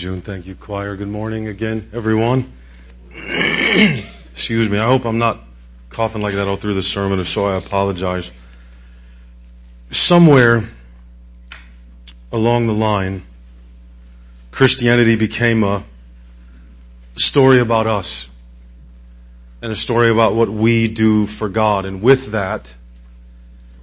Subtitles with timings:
[0.00, 0.22] June.
[0.22, 0.96] Thank you, choir.
[0.96, 2.50] Good morning again, everyone.
[3.14, 4.78] Excuse me.
[4.78, 5.44] I hope I'm not
[5.90, 8.32] coughing like that all through the sermon, if so, I apologize.
[9.90, 10.62] Somewhere
[12.32, 13.24] along the line,
[14.52, 15.84] Christianity became a
[17.16, 18.26] story about us
[19.60, 21.84] and a story about what we do for God.
[21.84, 22.74] And with that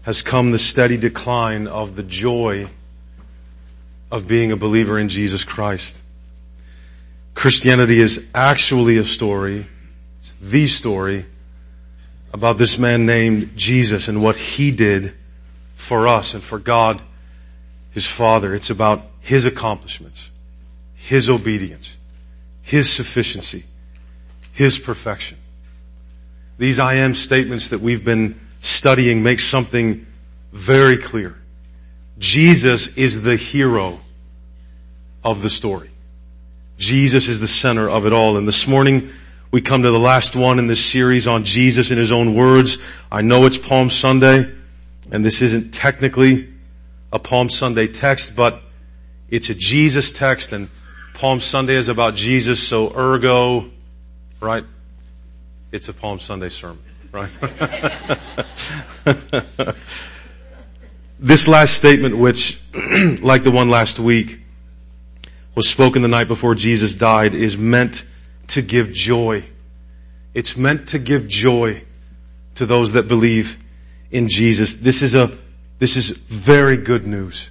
[0.01, 2.69] has come the steady decline of the joy
[4.09, 6.01] of being a believer in Jesus Christ.
[7.37, 9.67] Christianity is actually a story,
[10.17, 11.23] it's the story
[12.33, 15.13] about this man named Jesus and what he did
[15.75, 16.99] for us and for God,
[17.91, 18.55] his Father.
[18.55, 20.31] It's about his accomplishments,
[20.95, 21.95] his obedience,
[22.63, 23.65] his sufficiency,
[24.53, 25.37] his perfection.
[26.57, 30.07] These I am statements that we've been studying make something
[30.51, 31.35] very clear.
[32.17, 33.99] Jesus is the hero
[35.23, 35.91] of the story.
[36.77, 38.37] Jesus is the center of it all.
[38.37, 39.09] And this morning
[39.51, 42.77] we come to the last one in this series on Jesus in his own words.
[43.11, 44.53] I know it's Palm Sunday
[45.11, 46.53] and this isn't technically
[47.11, 48.61] a Palm Sunday text, but
[49.29, 50.69] it's a Jesus text and
[51.13, 53.71] Palm Sunday is about Jesus, so ergo,
[54.39, 54.63] right?
[55.71, 57.31] It's a Palm Sunday sermon, right?
[61.19, 62.61] this last statement, which,
[63.21, 64.41] like the one last week,
[65.57, 68.05] was spoken the night before Jesus died, is meant
[68.45, 69.43] to give joy.
[70.35, 71.81] It's meant to give joy
[72.55, 73.57] to those that believe
[74.11, 74.75] in Jesus.
[74.75, 75.35] This is a,
[75.79, 77.49] this is very good news,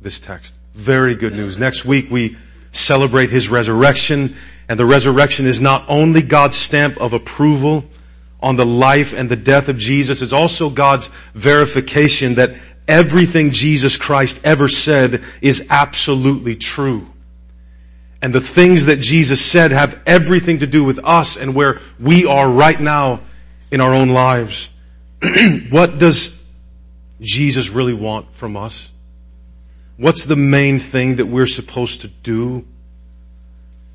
[0.00, 0.54] this text.
[0.74, 1.58] Very good news.
[1.58, 2.36] Next week we
[2.70, 4.36] celebrate His resurrection
[4.68, 7.84] and the resurrection is not only God's stamp of approval
[8.40, 12.54] on the life and the death of Jesus, it's also God's verification that
[12.86, 17.08] everything Jesus Christ ever said is absolutely true.
[18.20, 22.26] And the things that Jesus said have everything to do with us and where we
[22.26, 23.20] are right now
[23.70, 24.70] in our own lives.
[25.70, 26.36] what does
[27.20, 28.90] Jesus really want from us?
[29.96, 32.66] What's the main thing that we're supposed to do?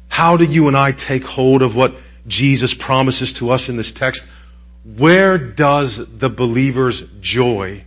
[0.10, 1.96] How do you and I take hold of what
[2.28, 4.26] Jesus promises to us in this text?
[4.84, 7.86] Where does the believer's joy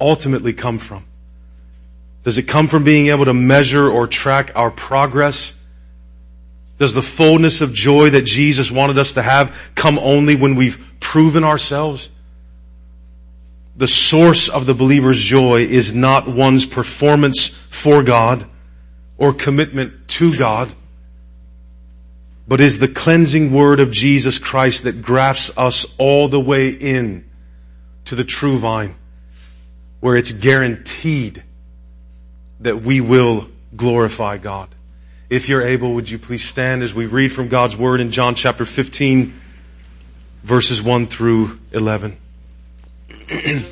[0.00, 1.07] ultimately come from?
[2.28, 5.54] Does it come from being able to measure or track our progress?
[6.76, 10.78] Does the fullness of joy that Jesus wanted us to have come only when we've
[11.00, 12.10] proven ourselves?
[13.78, 18.44] The source of the believer's joy is not one's performance for God
[19.16, 20.70] or commitment to God,
[22.46, 27.24] but is the cleansing word of Jesus Christ that grafts us all the way in
[28.04, 28.96] to the true vine,
[30.00, 31.42] where it's guaranteed
[32.60, 34.68] that we will glorify God.
[35.30, 38.34] If you're able, would you please stand as we read from God's Word in John
[38.34, 39.38] chapter 15,
[40.42, 42.16] verses 1 through 11.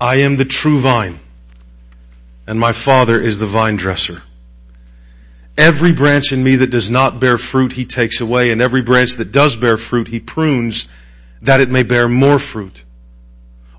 [0.00, 1.18] I am the true vine,
[2.46, 4.22] and my Father is the vine dresser.
[5.56, 9.14] Every branch in me that does not bear fruit, he takes away, and every branch
[9.14, 10.88] that does bear fruit, he prunes,
[11.42, 12.84] that it may bear more fruit.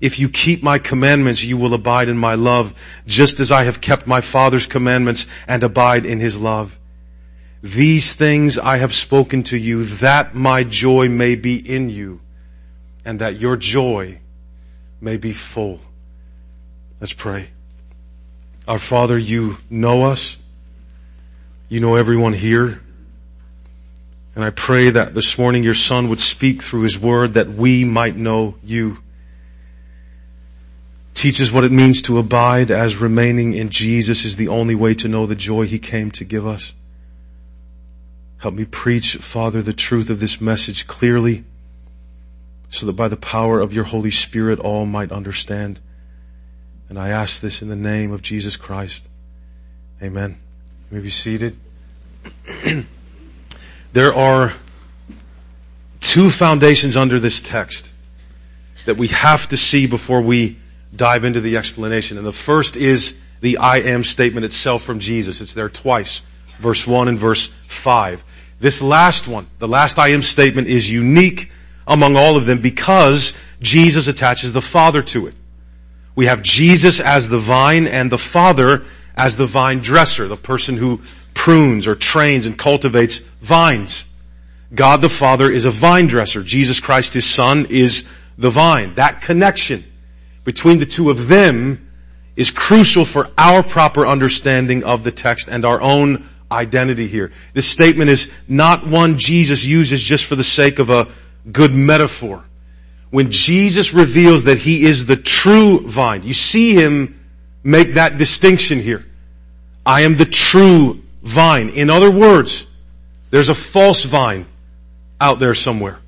[0.00, 2.74] If you keep my commandments, you will abide in my love,
[3.06, 6.78] just as I have kept my Father's commandments and abide in his love.
[7.62, 12.20] These things I have spoken to you, that my joy may be in you,
[13.04, 14.20] and that your joy
[15.00, 15.80] may be full.
[17.00, 17.48] Let's pray.
[18.68, 20.36] Our Father, you know us.
[21.68, 22.80] You know everyone here.
[24.34, 27.84] And I pray that this morning your Son would speak through His Word that we
[27.84, 28.98] might know you
[31.16, 35.08] teaches what it means to abide as remaining in Jesus is the only way to
[35.08, 36.74] know the joy He came to give us.
[38.38, 41.44] Help me preach, Father, the truth of this message clearly
[42.68, 45.80] so that by the power of your Holy Spirit all might understand.
[46.88, 49.08] And I ask this in the name of Jesus Christ.
[50.02, 50.38] Amen.
[50.90, 51.56] You may be seated.
[53.94, 54.52] there are
[56.00, 57.90] two foundations under this text
[58.84, 60.58] that we have to see before we
[60.94, 62.18] dive into the explanation.
[62.18, 65.40] And the first is the I am statement itself from Jesus.
[65.40, 66.22] It's there twice.
[66.58, 68.24] Verse 1 and verse 5.
[68.58, 71.50] This last one, the last I am statement is unique
[71.86, 75.34] among all of them because Jesus attaches the Father to it.
[76.14, 78.84] We have Jesus as the vine and the Father
[79.14, 81.02] as the vine dresser, the person who
[81.34, 84.04] prunes or trains and cultivates vines.
[84.74, 86.42] God the Father is a vine dresser.
[86.42, 88.04] Jesus Christ, His Son, is
[88.38, 88.94] the vine.
[88.94, 89.84] That connection
[90.46, 91.90] between the two of them
[92.36, 97.32] is crucial for our proper understanding of the text and our own identity here.
[97.52, 101.08] This statement is not one Jesus uses just for the sake of a
[101.50, 102.44] good metaphor.
[103.10, 107.18] When Jesus reveals that He is the true vine, you see Him
[107.64, 109.04] make that distinction here.
[109.84, 111.70] I am the true vine.
[111.70, 112.68] In other words,
[113.30, 114.46] there's a false vine
[115.20, 115.98] out there somewhere.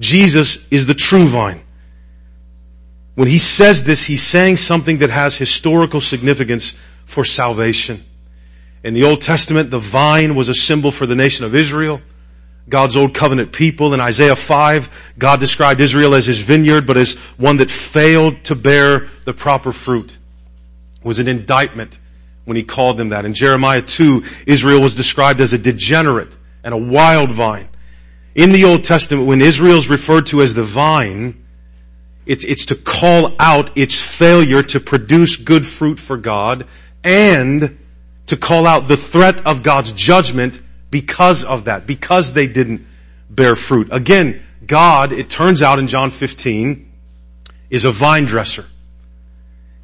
[0.00, 1.63] Jesus is the true vine.
[3.14, 6.74] When he says this, he's saying something that has historical significance
[7.06, 8.04] for salvation.
[8.82, 12.00] In the Old Testament, the vine was a symbol for the nation of Israel.
[12.68, 13.94] God's old covenant people.
[13.94, 18.54] In Isaiah 5, God described Israel as his vineyard, but as one that failed to
[18.54, 20.10] bear the proper fruit.
[20.98, 21.98] It was an indictment
[22.46, 23.24] when he called them that.
[23.24, 27.68] In Jeremiah 2, Israel was described as a degenerate and a wild vine.
[28.34, 31.43] In the Old Testament, when Israel is referred to as the vine,
[32.26, 36.66] it's, it's to call out its failure to produce good fruit for God
[37.02, 37.78] and
[38.26, 40.60] to call out the threat of God's judgment
[40.90, 42.86] because of that, because they didn't
[43.28, 43.88] bear fruit.
[43.90, 46.92] Again, God, it turns out in John 15,
[47.68, 48.64] is a vine dresser.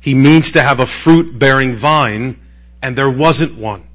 [0.01, 2.41] He means to have a fruit bearing vine,
[2.81, 3.87] and there wasn't one.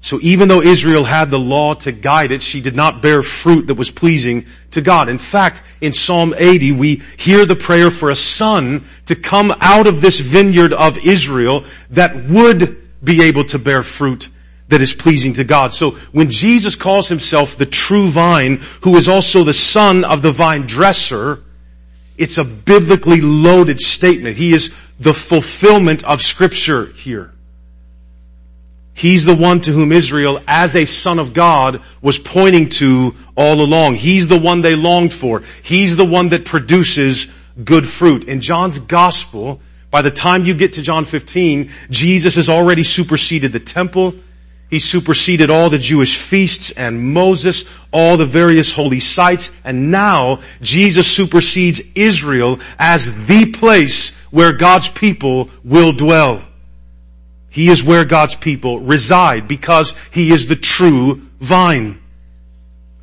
[0.00, 3.66] So even though Israel had the law to guide it, she did not bear fruit
[3.66, 5.08] that was pleasing to God.
[5.08, 9.86] In fact, in Psalm 80, we hear the prayer for a son to come out
[9.86, 14.30] of this vineyard of Israel that would be able to bear fruit
[14.68, 15.72] that is pleasing to God.
[15.72, 20.32] So when Jesus calls himself the true vine, who is also the son of the
[20.32, 21.42] vine dresser,
[22.16, 24.36] it's a biblically loaded statement.
[24.36, 27.32] He is the fulfillment of scripture here.
[28.98, 33.62] He's the one to whom Israel, as a son of God, was pointing to all
[33.62, 33.94] along.
[33.94, 35.44] He's the one they longed for.
[35.62, 37.28] He's the one that produces
[37.62, 38.24] good fruit.
[38.24, 39.60] In John's gospel,
[39.92, 44.16] by the time you get to John 15, Jesus has already superseded the temple.
[44.68, 50.40] He superseded all the Jewish feasts and Moses, all the various holy sites, and now
[50.60, 56.47] Jesus supersedes Israel as the place where God's people will dwell.
[57.50, 62.00] He is where God's people reside because He is the true vine.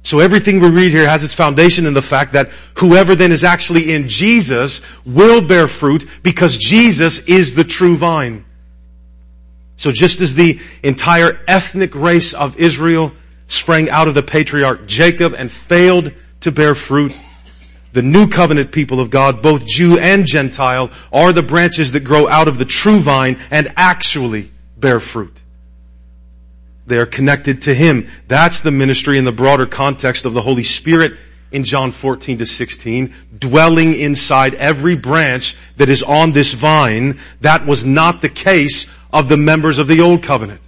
[0.04, 3.44] So everything we read here has its foundation in the fact that whoever then is
[3.44, 8.46] actually in Jesus will bear fruit because Jesus is the true vine.
[9.78, 13.14] So just as the entire ethnic race of Israel
[13.48, 17.20] sprang out of the patriarch Jacob and failed to bear fruit,
[17.96, 22.28] the new covenant people of God, both Jew and Gentile, are the branches that grow
[22.28, 25.36] out of the true vine and actually bear fruit.
[26.86, 28.10] They are connected to Him.
[28.28, 31.14] That's the ministry in the broader context of the Holy Spirit
[31.54, 37.18] in John 14 to 16, dwelling inside every branch that is on this vine.
[37.40, 40.62] That was not the case of the members of the Old Covenant.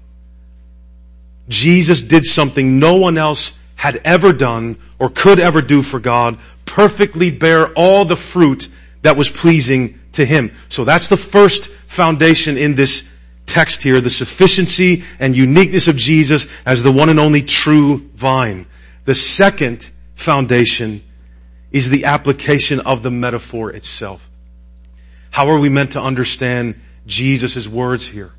[1.49, 6.37] Jesus did something no one else had ever done or could ever do for God,
[6.65, 8.67] perfectly bear all the fruit
[9.03, 10.51] that was pleasing to Him.
[10.67, 13.07] So that's the first foundation in this
[13.45, 18.65] text here, the sufficiency and uniqueness of Jesus as the one and only true vine.
[19.05, 21.03] The second foundation
[21.71, 24.27] is the application of the metaphor itself.
[25.29, 28.31] How are we meant to understand Jesus' words here?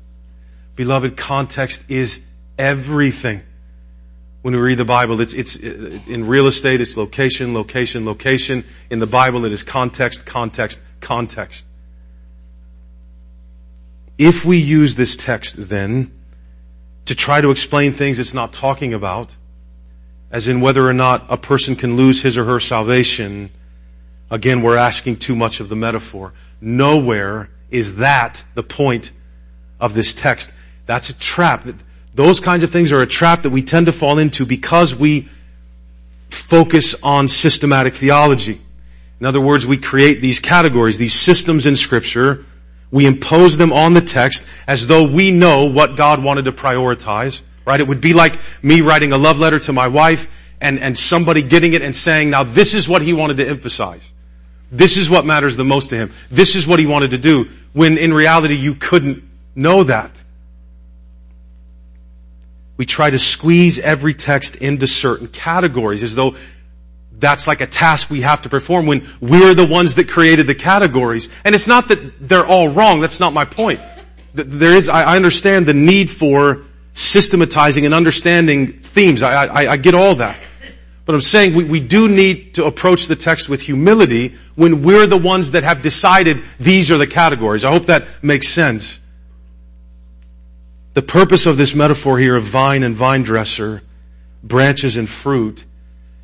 [0.75, 2.19] Beloved, context is
[2.57, 3.41] everything
[4.41, 5.19] when we read the Bible.
[5.21, 8.65] It's, it's, in real estate, it's location, location, location.
[8.89, 11.65] In the Bible, it is context, context, context.
[14.17, 16.11] If we use this text then
[17.05, 19.35] to try to explain things it's not talking about,
[20.31, 23.49] as in whether or not a person can lose his or her salvation,
[24.29, 26.33] again, we're asking too much of the metaphor.
[26.61, 29.11] Nowhere is that the point
[29.79, 30.51] of this text.
[30.85, 31.65] That's a trap.
[32.19, 35.29] Those kinds of things are a trap that we tend to fall into because we
[36.27, 38.59] focus on systematic theology.
[39.21, 42.43] In other words, we create these categories, these systems in scripture.
[42.91, 47.41] We impose them on the text as though we know what God wanted to prioritize,
[47.63, 47.79] right?
[47.79, 50.27] It would be like me writing a love letter to my wife
[50.59, 54.03] and, and somebody getting it and saying, now this is what he wanted to emphasize.
[54.73, 56.13] This is what matters the most to him.
[56.29, 57.49] This is what he wanted to do.
[57.71, 59.23] When in reality you couldn't
[59.55, 60.21] know that.
[62.79, 66.37] We try to squeeze every text into certain categories as though
[67.11, 70.55] that's like a task we have to perform when we're the ones that created the
[70.55, 71.27] categories.
[71.43, 73.01] And it's not that they're all wrong.
[73.01, 73.81] That's not my point.
[74.33, 79.23] There is, I understand the need for systematizing and understanding themes.
[79.23, 80.37] I, I, I get all that.
[81.03, 85.05] But I'm saying we, we do need to approach the text with humility when we're
[85.05, 87.65] the ones that have decided these are the categories.
[87.65, 89.01] I hope that makes sense.
[90.93, 93.81] The purpose of this metaphor here of vine and vine dresser,
[94.43, 95.65] branches and fruit,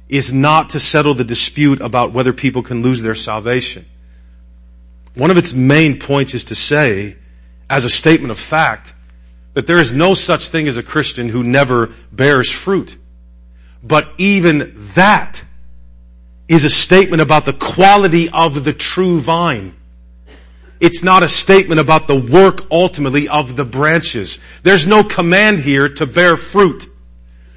[0.09, 3.85] is not to settle the dispute about whether people can lose their salvation.
[5.13, 7.17] One of its main points is to say,
[7.69, 8.93] as a statement of fact,
[9.53, 12.97] that there is no such thing as a Christian who never bears fruit.
[13.81, 15.43] But even that
[16.47, 19.75] is a statement about the quality of the true vine.
[20.85, 24.37] It's not a statement about the work ultimately of the branches.
[24.61, 26.87] There's no command here to bear fruit.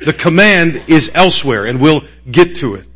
[0.01, 2.87] The command is elsewhere and we'll get to it.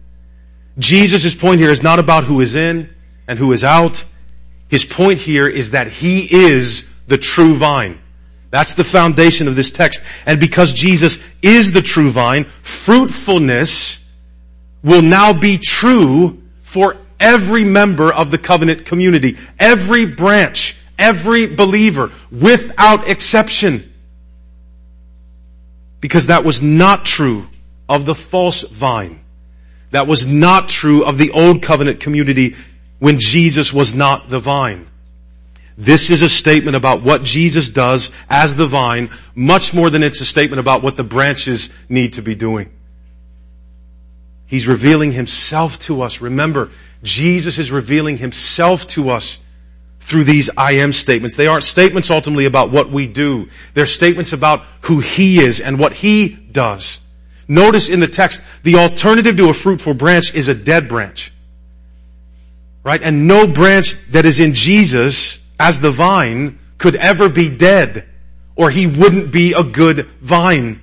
[0.78, 2.88] Jesus' point here is not about who is in
[3.28, 4.06] and who is out.
[4.68, 8.00] His point here is that He is the true vine.
[8.48, 10.02] That's the foundation of this text.
[10.24, 14.02] And because Jesus is the true vine, fruitfulness
[14.82, 19.38] will now be true for every member of the covenant community.
[19.58, 23.88] Every branch, every believer, without exception
[26.02, 27.46] because that was not true
[27.88, 29.20] of the false vine.
[29.92, 32.56] That was not true of the old covenant community
[32.98, 34.88] when Jesus was not the vine.
[35.78, 40.20] This is a statement about what Jesus does as the vine, much more than it's
[40.20, 42.70] a statement about what the branches need to be doing.
[44.46, 46.20] He's revealing himself to us.
[46.20, 46.70] Remember,
[47.02, 49.38] Jesus is revealing himself to us
[50.02, 51.36] through these I am statements.
[51.36, 53.48] They aren't statements ultimately about what we do.
[53.74, 56.98] They're statements about who He is and what He does.
[57.46, 61.32] Notice in the text, the alternative to a fruitful branch is a dead branch.
[62.82, 63.00] Right?
[63.00, 68.08] And no branch that is in Jesus as the vine could ever be dead
[68.56, 70.80] or he wouldn't be a good vine.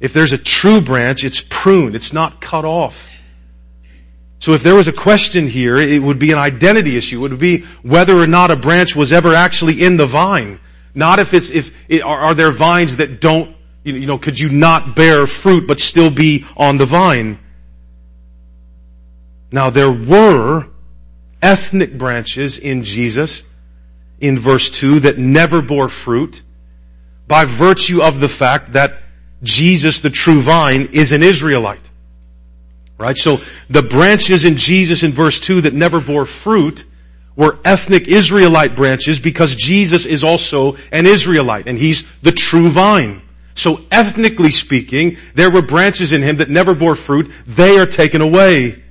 [0.00, 1.94] If there's a true branch, it's pruned.
[1.94, 3.08] It's not cut off.
[4.44, 7.16] So if there was a question here, it would be an identity issue.
[7.24, 10.60] It would be whether or not a branch was ever actually in the vine.
[10.94, 14.50] Not if it's, if, it, are, are there vines that don't, you know, could you
[14.50, 17.38] not bear fruit but still be on the vine?
[19.50, 20.68] Now there were
[21.40, 23.42] ethnic branches in Jesus
[24.20, 26.42] in verse 2 that never bore fruit
[27.26, 28.98] by virtue of the fact that
[29.42, 31.90] Jesus, the true vine, is an Israelite.
[32.96, 33.16] Right?
[33.16, 36.84] So the branches in Jesus in verse 2 that never bore fruit
[37.36, 43.22] were ethnic Israelite branches because Jesus is also an Israelite and he's the true vine.
[43.54, 47.32] So ethnically speaking, there were branches in him that never bore fruit.
[47.46, 48.82] They are taken away.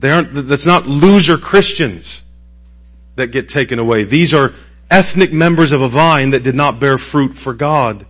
[0.00, 2.22] They aren't, that's not loser Christians
[3.16, 4.04] that get taken away.
[4.04, 4.54] These are
[4.90, 8.06] ethnic members of a vine that did not bear fruit for God.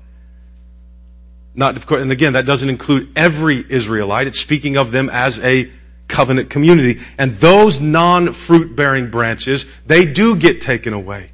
[1.58, 4.28] Not, of course, and again, that doesn't include every Israelite.
[4.28, 5.68] It's speaking of them as a
[6.06, 7.00] covenant community.
[7.18, 11.32] And those non-fruit bearing branches, they do get taken away.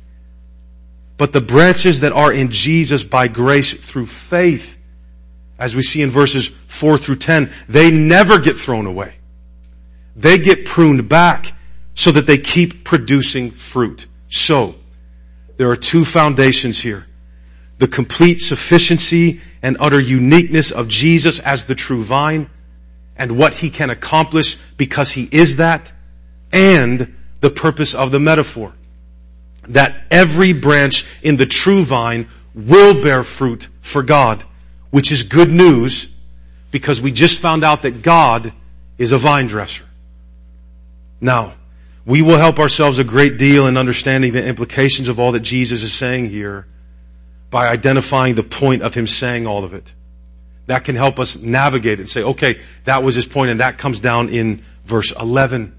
[1.18, 4.78] But the branches that are in Jesus by grace through faith,
[5.58, 9.16] as we see in verses 4 through 10, they never get thrown away.
[10.16, 11.52] They get pruned back
[11.92, 14.06] so that they keep producing fruit.
[14.28, 14.76] So,
[15.58, 17.04] there are two foundations here
[17.78, 22.50] the complete sufficiency and utter uniqueness of Jesus as the true vine
[23.16, 25.90] and what he can accomplish because he is that
[26.52, 28.74] and the purpose of the metaphor.
[29.68, 34.44] That every branch in the true vine will bear fruit for God,
[34.90, 36.08] which is good news
[36.70, 38.52] because we just found out that God
[38.98, 39.84] is a vine dresser.
[41.22, 41.54] Now,
[42.04, 45.82] we will help ourselves a great deal in understanding the implications of all that Jesus
[45.82, 46.66] is saying here
[47.54, 49.94] by identifying the point of him saying all of it.
[50.66, 54.00] That can help us navigate and say, okay, that was his point and that comes
[54.00, 55.72] down in verse 11.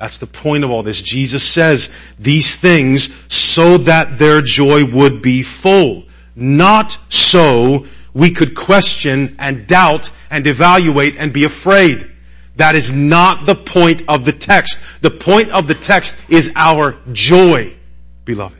[0.00, 1.00] That's the point of all this.
[1.00, 6.02] Jesus says these things so that their joy would be full.
[6.34, 12.10] Not so we could question and doubt and evaluate and be afraid.
[12.56, 14.80] That is not the point of the text.
[15.00, 17.76] The point of the text is our joy,
[18.24, 18.57] beloved.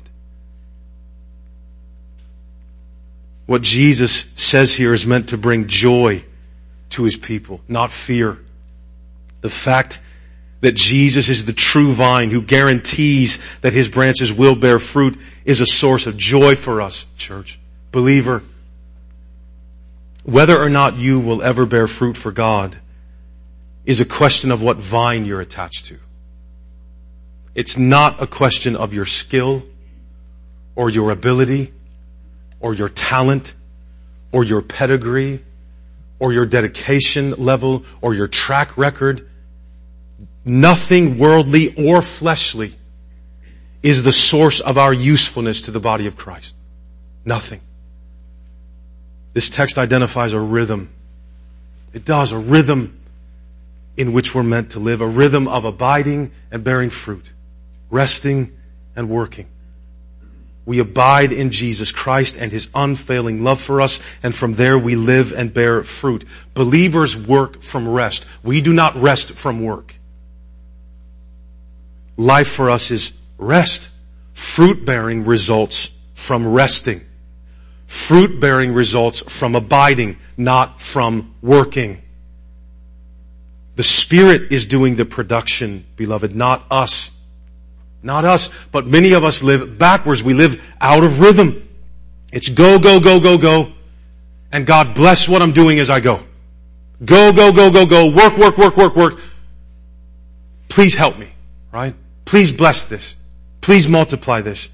[3.49, 6.23] What Jesus says here is meant to bring joy
[6.91, 8.37] to his people, not fear.
[9.41, 10.03] The fact
[10.61, 15.63] that Jesus is the true vine who guarantees that his branches will bear fruit is
[15.63, 17.59] a source of joy for us, church.
[17.91, 18.43] Believer,
[20.25, 22.77] whether or not you will ever bear fruit for God
[23.87, 25.97] is a question of what vine you're attached to.
[27.55, 29.63] It's not a question of your skill
[30.77, 31.73] or your ability
[32.61, 33.55] or your talent
[34.33, 35.45] or your pedigree
[36.19, 39.29] or your dedication level or your track record.
[40.45, 42.75] Nothing worldly or fleshly
[43.83, 46.57] is the source of our usefulness to the body of Christ.
[47.25, 47.61] Nothing.
[49.35, 50.91] This text identifies a rhythm.
[51.93, 52.99] It does, a rhythm
[53.97, 57.33] in which we're meant to live, a rhythm of abiding and bearing fruit,
[57.91, 58.57] resting
[58.97, 59.49] and working.
[60.69, 64.97] We abide in Jesus Christ and His unfailing love for us, and from there we
[64.97, 66.27] live and bear fruit.
[66.53, 68.27] Believers work from rest.
[68.43, 69.95] We do not rest from work.
[72.19, 73.89] Life for us is rest.
[74.35, 77.01] Fruit bearing results from resting.
[77.87, 82.03] Fruit bearing results from abiding, not from working.
[83.77, 87.11] The Spirit is doing the production, beloved, not us.
[88.03, 90.23] Not us, but many of us live backwards.
[90.23, 91.69] We live out of rhythm.
[92.33, 93.73] It's go, go, go, go, go.
[94.53, 96.23] And God bless what I'm doing as I go.
[97.05, 98.11] Go, go, go, go, go.
[98.11, 99.21] Work, work, work, work, work.
[100.69, 101.31] Please help me,
[101.73, 101.95] right?
[102.25, 103.15] Please bless this.
[103.61, 104.69] Please multiply this.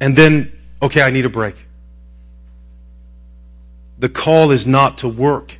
[0.00, 1.56] And then, okay, I need a break.
[3.98, 5.58] The call is not to work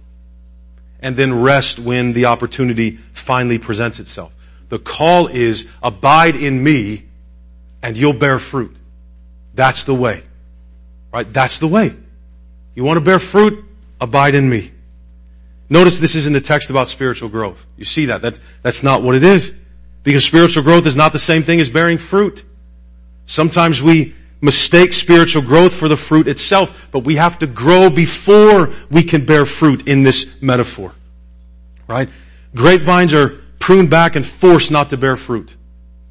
[1.01, 4.33] and then rest when the opportunity finally presents itself.
[4.69, 7.05] The call is abide in me
[7.83, 8.77] and you'll bear fruit.
[9.55, 10.23] That's the way.
[11.13, 11.31] Right?
[11.33, 11.97] That's the way.
[12.75, 13.65] You want to bear fruit?
[14.01, 14.71] Abide in me.
[15.71, 17.67] Notice this isn't a text about spiritual growth.
[17.77, 18.23] You see that.
[18.23, 18.39] that.
[18.63, 19.53] That's not what it is.
[20.03, 22.45] Because spiritual growth is not the same thing as bearing fruit.
[23.27, 28.73] Sometimes we mistake spiritual growth for the fruit itself, but we have to grow before
[28.91, 30.93] we can bear fruit in this metaphor.
[31.87, 32.09] Right?
[32.55, 35.57] Grapevines are pruned back and forced not to bear fruit.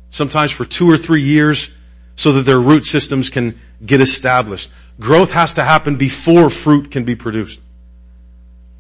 [0.09, 1.69] Sometimes for two or three years
[2.15, 4.69] so that their root systems can get established.
[4.99, 7.59] Growth has to happen before fruit can be produced.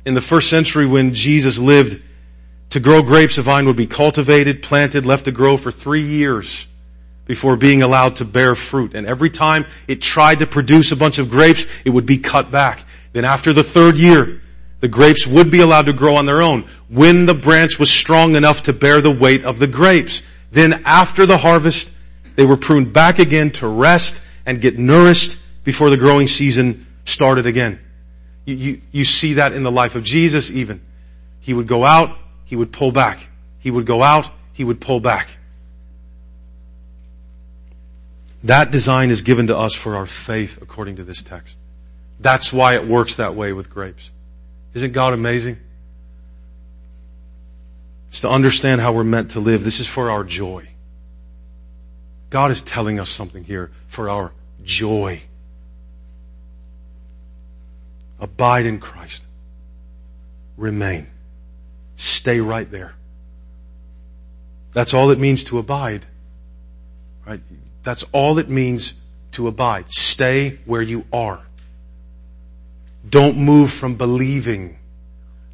[0.05, 2.01] In the first century when Jesus lived,
[2.71, 6.67] to grow grapes, a vine would be cultivated, planted, left to grow for three years
[7.25, 8.93] before being allowed to bear fruit.
[8.93, 12.51] And every time it tried to produce a bunch of grapes, it would be cut
[12.51, 12.83] back.
[13.13, 14.41] Then after the third year,
[14.79, 18.35] the grapes would be allowed to grow on their own when the branch was strong
[18.35, 20.21] enough to bear the weight of the grapes.
[20.51, 21.91] Then after the harvest,
[22.35, 27.45] they were pruned back again to rest and get nourished before the growing season started
[27.45, 27.79] again.
[28.45, 30.81] You, you, you see that in the life of Jesus even.
[31.39, 33.19] He would go out, he would pull back.
[33.59, 35.29] He would go out, he would pull back.
[38.43, 41.59] That design is given to us for our faith according to this text.
[42.19, 44.11] That's why it works that way with grapes.
[44.77, 45.57] Isn't God amazing?
[48.09, 49.63] It's to understand how we're meant to live.
[49.63, 50.67] This is for our joy.
[52.29, 55.19] God is telling us something here for our joy.
[58.19, 59.25] Abide in Christ.
[60.57, 61.07] Remain.
[61.95, 62.93] Stay right there.
[64.73, 66.05] That's all it means to abide.
[67.25, 67.41] Right?
[67.81, 68.93] That's all it means
[69.31, 69.89] to abide.
[69.89, 71.41] Stay where you are.
[73.07, 74.77] Don't move from believing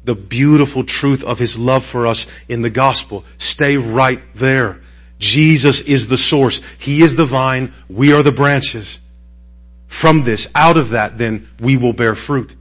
[0.04, 3.24] the beautiful truth of His love for us in the gospel.
[3.38, 4.80] Stay right there.
[5.18, 6.60] Jesus is the source.
[6.78, 7.72] He is the vine.
[7.88, 8.98] We are the branches.
[9.86, 12.54] From this, out of that, then we will bear fruit.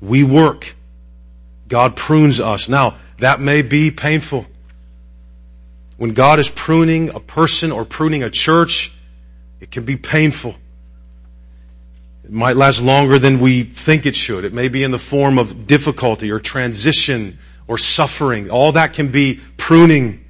[0.00, 0.74] We work.
[1.66, 2.68] God prunes us.
[2.68, 4.46] Now, that may be painful.
[5.96, 8.92] When God is pruning a person or pruning a church,
[9.60, 10.56] it can be painful.
[12.24, 14.44] It might last longer than we think it should.
[14.44, 18.50] It may be in the form of difficulty or transition or suffering.
[18.50, 20.24] All that can be pruning.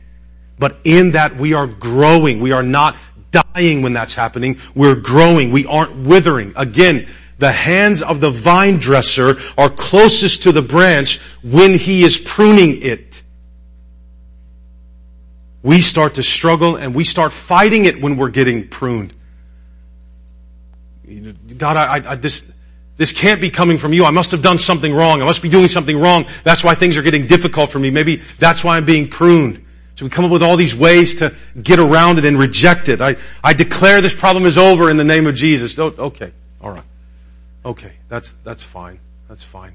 [0.59, 2.41] But in that we are growing.
[2.41, 2.97] We are not
[3.31, 4.59] dying when that's happening.
[4.75, 5.51] We're growing.
[5.51, 6.55] We aren't withering.
[6.57, 12.19] Again, the hands of the vine dresser are closest to the branch when he is
[12.19, 13.23] pruning it
[15.63, 19.15] we start to struggle and we start fighting it when we're getting pruned.
[21.59, 22.51] God, I, I, this,
[22.97, 24.05] This can't be coming from you.
[24.05, 25.23] I must have done something wrong.
[25.23, 26.27] I must be doing something wrong.
[26.45, 27.91] That's why things are getting difficult for me.
[27.91, 29.65] Maybe that's why I'm being pruned.
[29.95, 33.01] So we come up with all these ways to get around it and reject it.
[33.01, 35.79] I, I declare this problem is over in the name of Jesus.
[35.79, 36.33] Oh, okay.
[36.61, 36.85] All right.
[37.65, 37.93] Okay.
[38.09, 39.01] That's, that's fine.
[39.29, 39.75] That's fine.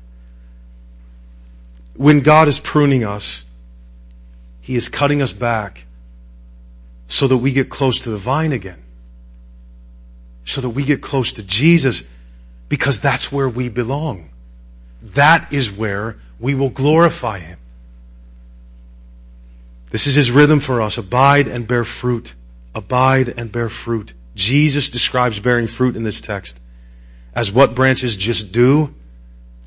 [1.95, 3.43] When God is pruning us,
[4.61, 5.85] He is cutting us back
[7.07, 8.81] so that we get close to the vine again.
[10.47, 12.05] So that we get close to Jesus
[12.69, 14.29] because that's where we belong.
[15.01, 17.59] That is where we will glorify Him.
[19.91, 20.97] This is His rhythm for us.
[20.97, 22.33] Abide and bear fruit.
[22.73, 24.13] Abide and bear fruit.
[24.35, 26.61] Jesus describes bearing fruit in this text
[27.35, 28.95] as what branches just do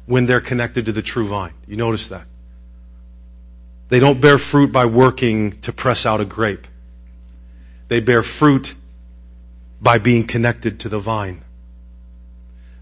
[0.06, 1.52] when they're connected to the true vine.
[1.66, 2.26] You notice that?
[3.90, 6.66] They don't bear fruit by working to press out a grape.
[7.88, 8.74] They bear fruit
[9.80, 11.44] by being connected to the vine.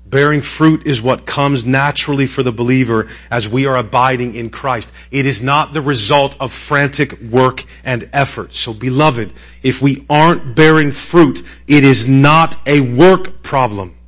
[0.09, 4.91] Bearing fruit is what comes naturally for the believer as we are abiding in Christ.
[5.11, 8.55] It is not the result of frantic work and effort.
[8.55, 13.99] So beloved, if we aren't bearing fruit, it is not a work problem.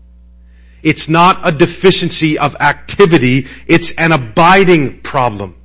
[0.83, 3.47] It's not a deficiency of activity.
[3.67, 5.60] It's an abiding problem.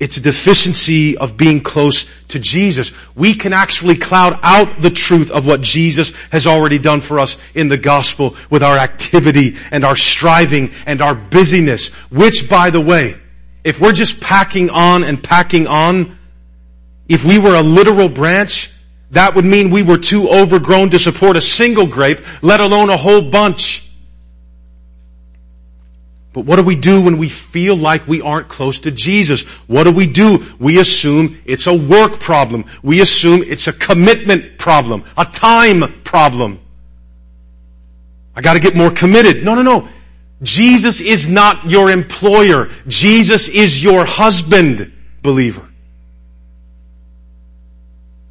[0.00, 2.92] It's a deficiency of being close to Jesus.
[3.14, 7.36] We can actually cloud out the truth of what Jesus has already done for us
[7.54, 12.80] in the gospel with our activity and our striving and our busyness, which by the
[12.80, 13.20] way,
[13.62, 16.18] if we're just packing on and packing on,
[17.06, 18.70] if we were a literal branch,
[19.10, 22.96] that would mean we were too overgrown to support a single grape, let alone a
[22.96, 23.89] whole bunch.
[26.32, 29.42] But what do we do when we feel like we aren't close to Jesus?
[29.66, 30.46] What do we do?
[30.60, 32.66] We assume it's a work problem.
[32.82, 36.60] We assume it's a commitment problem, a time problem.
[38.36, 39.44] I gotta get more committed.
[39.44, 39.88] No, no, no.
[40.42, 42.70] Jesus is not your employer.
[42.86, 45.68] Jesus is your husband, believer.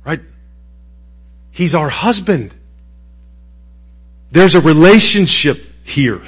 [0.05, 0.21] Right?
[1.51, 2.53] He's our husband.
[4.31, 6.21] There's a relationship here.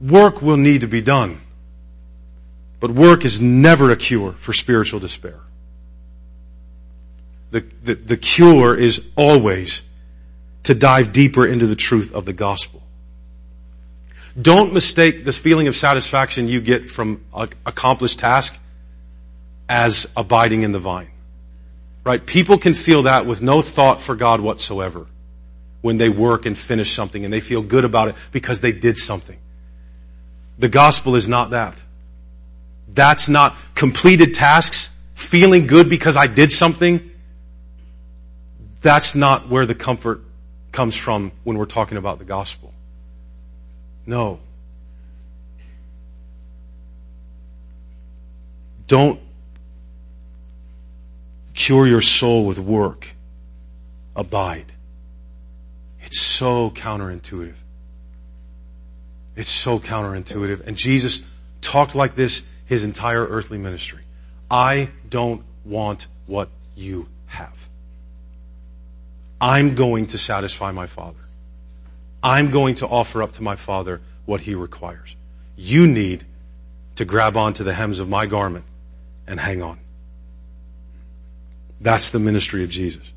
[0.00, 1.40] Work will need to be done.
[2.80, 5.40] But work is never a cure for spiritual despair.
[7.50, 9.82] The, the, the cure is always
[10.62, 12.82] to dive deeper into the truth of the gospel.
[14.40, 18.56] Don't mistake this feeling of satisfaction you get from an accomplished task
[19.68, 21.10] as abiding in the vine.
[22.04, 22.24] Right?
[22.24, 25.06] People can feel that with no thought for God whatsoever
[25.82, 28.96] when they work and finish something and they feel good about it because they did
[28.96, 29.38] something.
[30.60, 31.74] The gospel is not that.
[32.86, 37.10] That's not completed tasks, feeling good because I did something.
[38.82, 40.20] That's not where the comfort
[40.70, 42.74] comes from when we're talking about the gospel.
[44.04, 44.38] No.
[48.86, 49.18] Don't
[51.54, 53.08] cure your soul with work.
[54.14, 54.72] Abide.
[56.02, 57.54] It's so counterintuitive.
[59.36, 60.66] It's so counterintuitive.
[60.66, 61.22] And Jesus
[61.60, 64.02] talked like this his entire earthly ministry.
[64.50, 67.56] I don't want what you have.
[69.40, 71.18] I'm going to satisfy my Father.
[72.22, 75.16] I'm going to offer up to my Father what He requires.
[75.56, 76.24] You need
[76.96, 78.64] to grab onto the hems of my garment
[79.26, 79.78] and hang on.
[81.80, 83.10] That's the ministry of Jesus.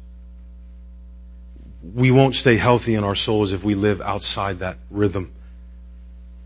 [1.93, 5.33] We won't stay healthy in our souls if we live outside that rhythm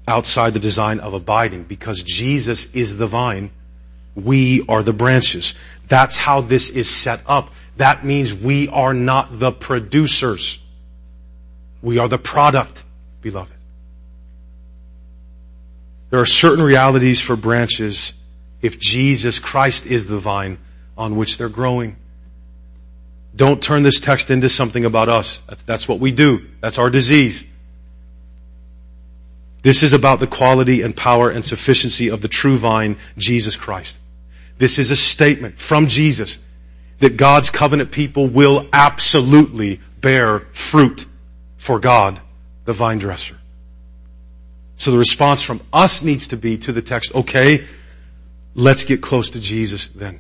[0.08, 3.52] outside the design of abiding because Jesus is the vine.
[4.16, 5.54] We are the branches.
[5.88, 7.52] That's how this is set up.
[7.78, 10.60] That means we are not the producers.
[11.82, 12.84] We are the product,
[13.22, 13.54] beloved.
[16.10, 18.14] There are certain realities for branches
[18.62, 20.58] if Jesus Christ is the vine
[20.98, 21.98] on which they're growing.
[23.36, 25.44] Don't turn this text into something about us.
[25.48, 26.48] That's, that's what we do.
[26.60, 27.46] That's our disease.
[29.62, 34.00] This is about the quality and power and sufficiency of the true vine, Jesus Christ.
[34.58, 36.40] This is a statement from Jesus
[37.00, 41.06] that God's covenant people will absolutely bear fruit
[41.58, 42.20] for God,
[42.66, 43.36] the vine dresser.
[44.78, 47.66] So the response from us needs to be to the text, okay,
[48.56, 50.20] let's get close to Jesus then.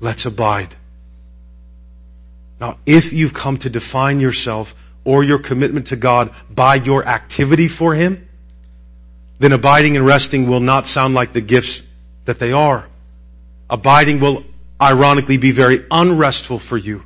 [0.00, 0.74] Let's abide.
[2.60, 7.68] Now, if you've come to define yourself or your commitment to God by your activity
[7.68, 8.28] for Him,
[9.38, 11.82] then abiding and resting will not sound like the gifts
[12.26, 12.86] that they are.
[13.68, 14.44] Abiding will
[14.80, 17.04] ironically be very unrestful for you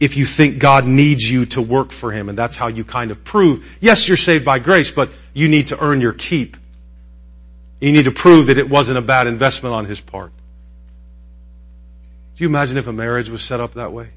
[0.00, 3.10] if you think God needs you to work for Him and that's how you kind
[3.10, 6.56] of prove, yes, you're saved by grace, but you need to earn your keep.
[7.80, 10.32] You need to prove that it wasn't a bad investment on His part.
[12.36, 14.10] Do you imagine if a marriage was set up that way?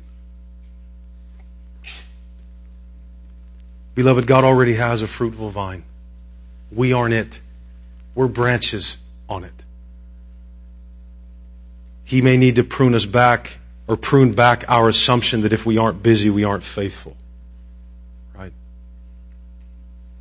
[3.98, 5.84] Beloved, God already has a fruitful vine.
[6.72, 7.42] We aren't it.
[8.14, 8.96] We're branches
[9.28, 9.66] on it.
[12.04, 13.58] He may need to prune us back
[13.88, 17.18] or prune back our assumption that if we aren't busy, we aren't faithful.
[18.36, 18.54] Right?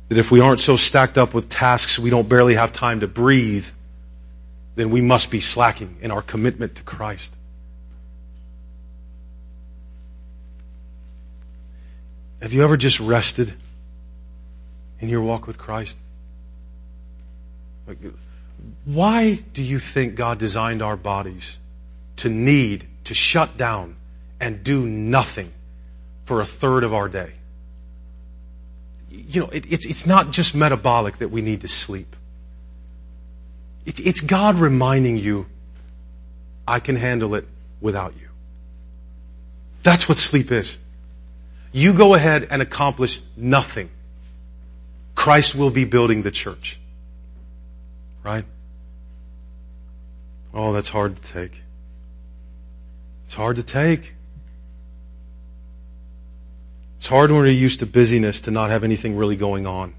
[0.09, 3.07] That if we aren't so stacked up with tasks we don't barely have time to
[3.07, 3.67] breathe,
[4.73, 7.31] then we must be slacking in our commitment to Christ.
[12.41, 13.53] Have you ever just rested
[14.99, 15.97] in your walk with Christ?
[18.85, 21.59] Why do you think God designed our bodies
[22.17, 23.95] to need to shut down
[24.39, 25.51] and do nothing
[26.25, 27.31] for a third of our day?
[29.09, 32.15] You know, it, it's, it's not just metabolic that we need to sleep.
[33.85, 35.45] It, it's God reminding you,
[36.67, 37.47] I can handle it
[37.79, 38.27] without you.
[39.83, 40.77] That's what sleep is.
[41.71, 43.89] You go ahead and accomplish nothing.
[45.27, 46.79] Christ will be building the church.
[48.23, 48.45] Right?
[50.53, 51.61] Oh, that's hard to take.
[53.25, 54.13] It's hard to take.
[56.95, 59.95] It's hard when we're used to busyness to not have anything really going on.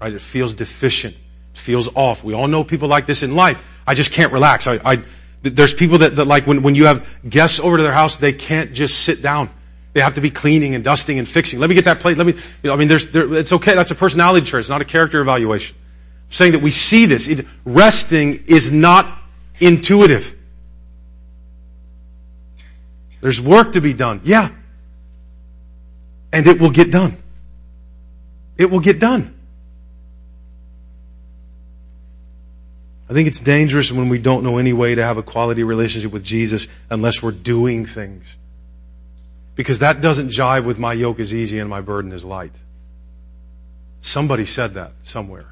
[0.00, 0.12] Right?
[0.12, 1.16] It feels deficient.
[1.16, 2.22] It feels off.
[2.22, 3.58] We all know people like this in life.
[3.84, 4.68] I just can't relax.
[4.68, 5.02] I, I
[5.42, 8.32] there's people that, that like when, when you have guests over to their house, they
[8.32, 9.50] can't just sit down.
[9.94, 11.60] They have to be cleaning and dusting and fixing.
[11.60, 12.18] Let me get that plate.
[12.18, 13.74] Let me, you know, I mean, there's, there, it's okay.
[13.74, 14.60] That's a personality trait.
[14.60, 15.76] It's not a character evaluation.
[15.76, 17.28] I'm saying that we see this.
[17.28, 19.06] It, resting is not
[19.60, 20.34] intuitive.
[23.20, 24.20] There's work to be done.
[24.24, 24.50] Yeah.
[26.32, 27.16] And it will get done.
[28.58, 29.32] It will get done.
[33.08, 36.10] I think it's dangerous when we don't know any way to have a quality relationship
[36.10, 38.36] with Jesus unless we're doing things.
[39.54, 42.54] Because that doesn't jive with my yoke is easy and my burden is light.
[44.00, 45.46] Somebody said that somewhere.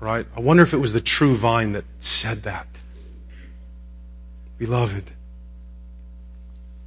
[0.00, 0.26] Right?
[0.36, 2.66] I wonder if it was the true vine that said that.
[4.58, 5.10] Beloved,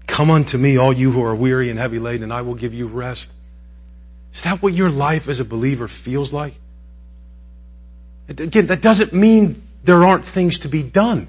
[0.08, 2.74] come unto me, all you who are weary and heavy laden, and I will give
[2.74, 3.32] you rest.
[4.34, 6.54] Is that what your life as a believer feels like?
[8.30, 11.28] Again, that doesn't mean there aren't things to be done.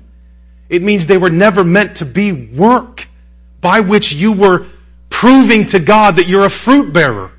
[0.69, 3.07] It means they were never meant to be work
[3.61, 4.67] by which you were
[5.11, 7.31] proving to God that you're a fruit bearer.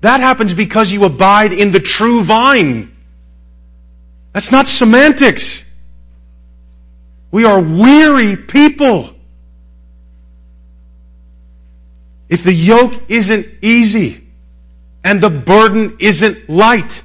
[0.00, 2.96] That happens because you abide in the true vine.
[4.32, 5.64] That's not semantics.
[7.30, 9.14] We are weary people.
[12.28, 14.24] If the yoke isn't easy
[15.02, 17.02] and the burden isn't light,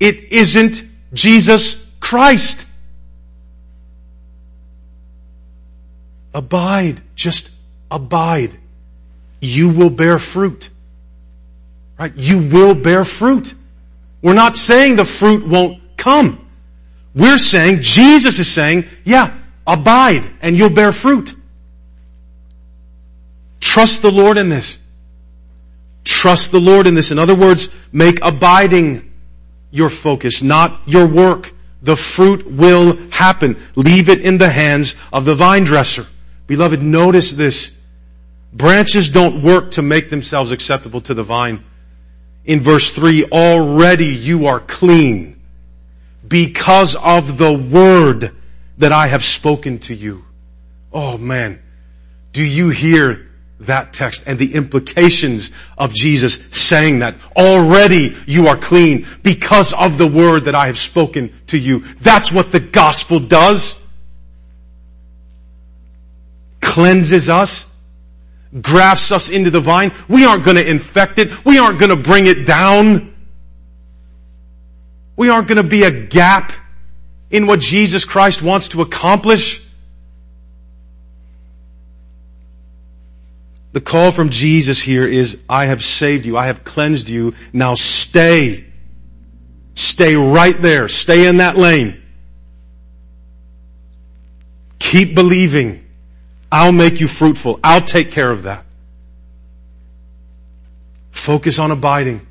[0.00, 2.66] it isn't Jesus Christ.
[6.34, 7.00] Abide.
[7.14, 7.48] Just
[7.90, 8.58] abide.
[9.40, 10.70] You will bear fruit.
[11.98, 12.14] Right?
[12.16, 13.54] You will bear fruit.
[14.20, 16.44] We're not saying the fruit won't come.
[17.14, 21.34] We're saying, Jesus is saying, yeah, abide and you'll bear fruit.
[23.60, 24.78] Trust the Lord in this.
[26.04, 27.10] Trust the Lord in this.
[27.10, 29.12] In other words, make abiding
[29.70, 31.52] your focus, not your work.
[31.82, 33.56] The fruit will happen.
[33.74, 36.06] Leave it in the hands of the vine dresser.
[36.46, 37.72] Beloved, notice this.
[38.52, 41.64] Branches don't work to make themselves acceptable to the vine.
[42.44, 45.40] In verse 3, already you are clean
[46.26, 48.34] because of the word
[48.78, 50.24] that I have spoken to you.
[50.92, 51.60] Oh man,
[52.32, 53.28] do you hear
[53.60, 59.96] that text and the implications of Jesus saying that already you are clean because of
[59.96, 61.84] the word that I have spoken to you.
[62.00, 63.76] That's what the gospel does
[66.74, 67.66] cleanses us,
[68.60, 69.94] grafts us into the vine.
[70.08, 71.44] We aren't going to infect it.
[71.44, 73.14] We aren't going to bring it down.
[75.14, 76.52] We aren't going to be a gap
[77.30, 79.62] in what Jesus Christ wants to accomplish.
[83.70, 86.36] The call from Jesus here is, I have saved you.
[86.36, 87.34] I have cleansed you.
[87.52, 88.64] Now stay.
[89.76, 90.88] Stay right there.
[90.88, 92.02] Stay in that lane.
[94.80, 95.83] Keep believing.
[96.54, 97.58] I'll make you fruitful.
[97.64, 98.64] I'll take care of that.
[101.10, 102.24] Focus on abiding,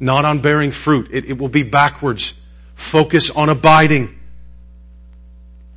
[0.00, 1.10] not on bearing fruit.
[1.12, 2.34] It, it will be backwards.
[2.74, 4.18] Focus on abiding.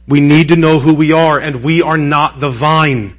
[0.08, 3.18] We need to know who we are and we are not the vine.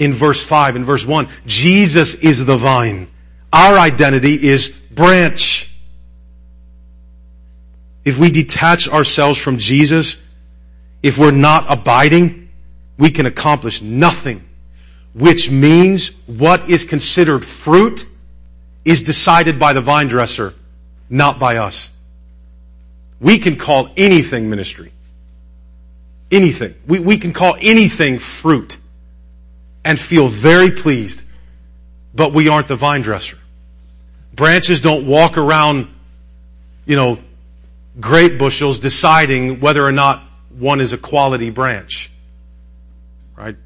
[0.00, 1.28] in verse 5 in verse 1.
[1.46, 3.08] Jesus is the vine.
[3.52, 5.72] Our identity is branch.
[8.04, 10.16] If we detach ourselves from Jesus,
[11.04, 12.41] if we're not abiding,
[13.02, 14.48] we can accomplish nothing.
[15.12, 18.06] Which means what is considered fruit
[18.84, 20.54] is decided by the vine dresser,
[21.10, 21.90] not by us.
[23.20, 24.92] We can call anything ministry.
[26.30, 26.76] Anything.
[26.86, 28.78] We, we can call anything fruit
[29.84, 31.24] and feel very pleased,
[32.14, 33.38] but we aren't the vine dresser.
[34.32, 35.88] Branches don't walk around,
[36.86, 37.18] you know,
[37.98, 40.22] grape bushels deciding whether or not
[40.56, 42.11] one is a quality branch.
[43.42, 43.56] Right?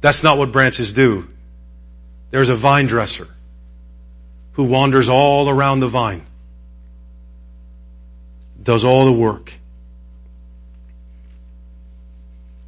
[0.00, 1.28] That's not what branches do.
[2.30, 3.28] There's a vine dresser
[4.52, 6.26] who wanders all around the vine,
[8.60, 9.52] does all the work.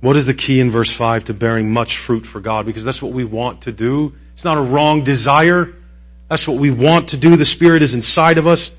[0.01, 2.67] What is the key in verse 5 to bearing much fruit for God?
[2.67, 4.15] Because that's what we want to do.
[4.33, 5.75] It's not a wrong desire.
[6.29, 7.37] That's what we want to do.
[7.37, 8.71] The Spirit is inside of us.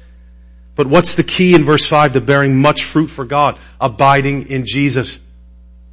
[0.75, 3.57] But what's the key in verse 5 to bearing much fruit for God?
[3.79, 5.19] Abiding in Jesus.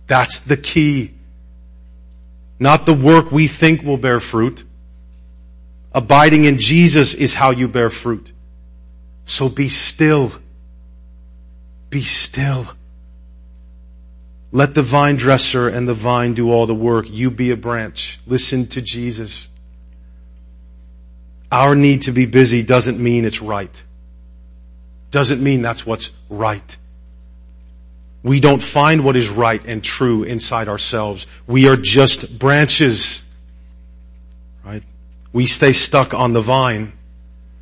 [0.06, 1.14] That's the key.
[2.60, 4.62] Not the work we think will bear fruit.
[5.92, 8.32] Abiding in Jesus is how you bear fruit.
[9.24, 10.32] So be still.
[11.88, 12.68] Be still.
[14.52, 17.10] Let the vine dresser and the vine do all the work.
[17.10, 18.20] You be a branch.
[18.26, 19.48] Listen to Jesus.
[21.50, 23.82] Our need to be busy doesn't mean it's right
[25.10, 26.76] doesn't mean that's what's right.
[28.22, 31.26] We don't find what is right and true inside ourselves.
[31.46, 33.22] We are just branches.
[34.64, 34.82] Right?
[35.32, 36.92] We stay stuck on the vine.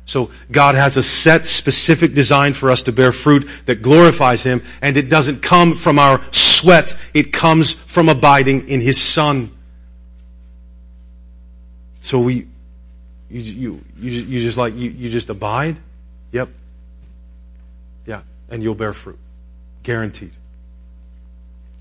[0.05, 4.63] So God has a set specific design for us to bear fruit that glorifies Him
[4.81, 6.95] and it doesn't come from our sweat.
[7.13, 9.55] It comes from abiding in His Son.
[12.01, 12.47] So we,
[13.29, 15.79] you, you, you, you just like, you, you just abide?
[16.31, 16.49] Yep
[18.07, 18.21] Yeah.
[18.49, 19.19] and you'll bear fruit.
[19.83, 20.31] Guaranteed.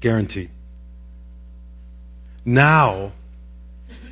[0.00, 0.50] Guaranteed.
[2.44, 3.12] Now,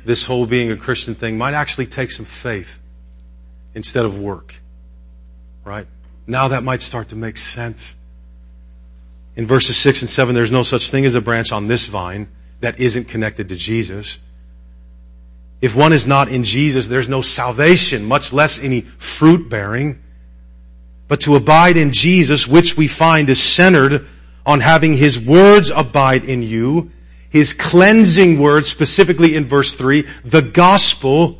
[0.05, 2.79] this whole being a Christian thing might actually take some faith
[3.73, 4.55] instead of work.
[5.63, 5.87] Right?
[6.25, 7.95] Now that might start to make sense.
[9.35, 12.27] In verses 6 and 7, there's no such thing as a branch on this vine
[12.59, 14.19] that isn't connected to Jesus.
[15.61, 20.01] If one is not in Jesus, there's no salvation, much less any fruit bearing.
[21.07, 24.07] But to abide in Jesus, which we find is centered
[24.47, 26.89] on having His words abide in you,
[27.29, 31.37] His cleansing words, specifically in verse 3, the gospel.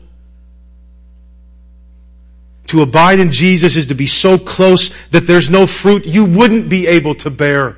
[2.68, 6.68] To abide in Jesus is to be so close that there's no fruit you wouldn't
[6.68, 7.78] be able to bear.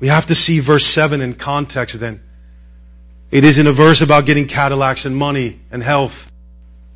[0.00, 2.20] We have to see verse 7 in context then.
[3.30, 6.28] It isn't a verse about getting Cadillacs and money and health.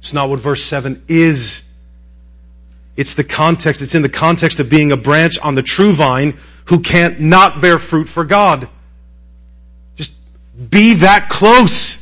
[0.00, 1.62] It's not what verse 7 is.
[2.96, 6.38] It's the context, it's in the context of being a branch on the true vine
[6.66, 8.68] who can't not bear fruit for God.
[9.96, 10.14] Just
[10.70, 11.96] be that close.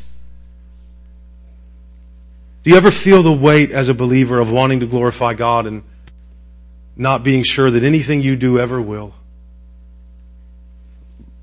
[2.62, 5.82] Do you ever feel the weight as a believer of wanting to glorify God and
[6.94, 9.14] not being sure that anything you do ever will?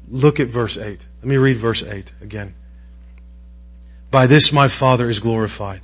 [0.08, 1.06] Look at verse 8.
[1.22, 2.56] Let me read verse 8 again.
[4.12, 5.82] By this my Father is glorified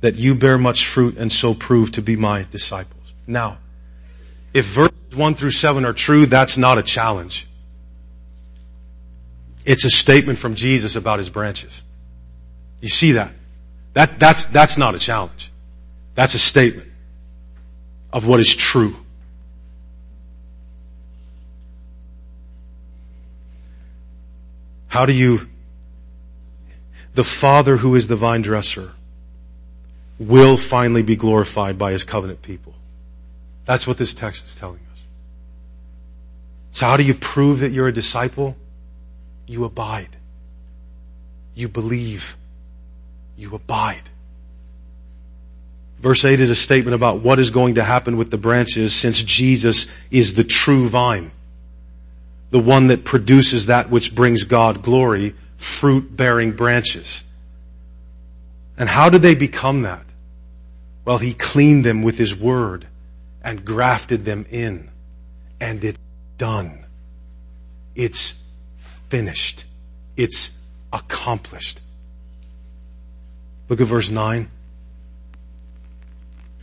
[0.00, 3.14] that you bear much fruit and so prove to be my disciples.
[3.26, 3.58] Now,
[4.52, 7.46] if verses 1 through 7 are true, that's not a challenge.
[9.64, 11.82] It's a statement from Jesus about his branches.
[12.80, 13.32] You see that?
[13.94, 15.50] That, that's, that's not a challenge.
[16.14, 16.88] That's a statement
[18.12, 18.96] of what is true.
[24.88, 25.48] How do you,
[27.14, 28.92] the Father who is the vine dresser,
[30.18, 32.74] will finally be glorified by his covenant people.
[33.64, 35.02] That's what this text is telling us.
[36.72, 38.56] So how do you prove that you're a disciple?
[39.46, 40.16] You abide.
[41.54, 42.36] You believe.
[43.36, 44.02] You abide.
[45.98, 49.22] Verse 8 is a statement about what is going to happen with the branches since
[49.22, 51.30] Jesus is the true vine.
[52.50, 57.24] The one that produces that which brings God glory, fruit bearing branches.
[58.78, 60.05] And how do they become that?
[61.06, 62.86] Well, he cleaned them with his word
[63.40, 64.90] and grafted them in.
[65.60, 65.98] And it's
[66.36, 66.84] done.
[67.94, 68.34] It's
[69.08, 69.64] finished.
[70.16, 70.50] It's
[70.92, 71.80] accomplished.
[73.68, 74.50] Look at verse 9.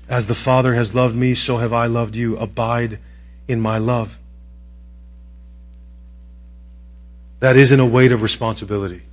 [0.10, 2.38] As the Father has loved me, so have I loved you.
[2.38, 3.00] Abide
[3.48, 4.20] in my love.
[7.40, 9.04] That isn't a weight of responsibility.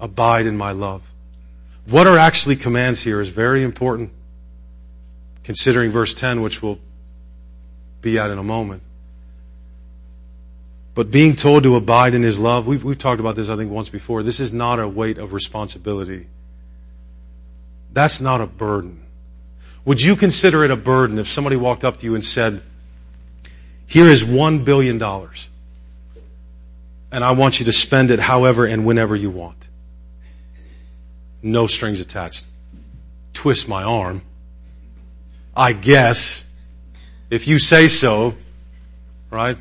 [0.00, 1.02] Abide in my love.
[1.86, 4.10] What are actually commands here is very important
[5.44, 6.78] considering verse 10, which we'll
[8.00, 8.82] be at in a moment.
[10.94, 13.70] But being told to abide in His love, we've, we've talked about this I think
[13.70, 16.26] once before, this is not a weight of responsibility.
[17.92, 19.04] That's not a burden.
[19.84, 22.62] Would you consider it a burden if somebody walked up to you and said,
[23.86, 25.48] here is one billion dollars
[27.14, 29.68] and I want you to spend it however and whenever you want.
[31.42, 32.44] No strings attached.
[33.32, 34.22] Twist my arm.
[35.56, 36.42] I guess,
[37.30, 38.34] if you say so,
[39.30, 39.56] right?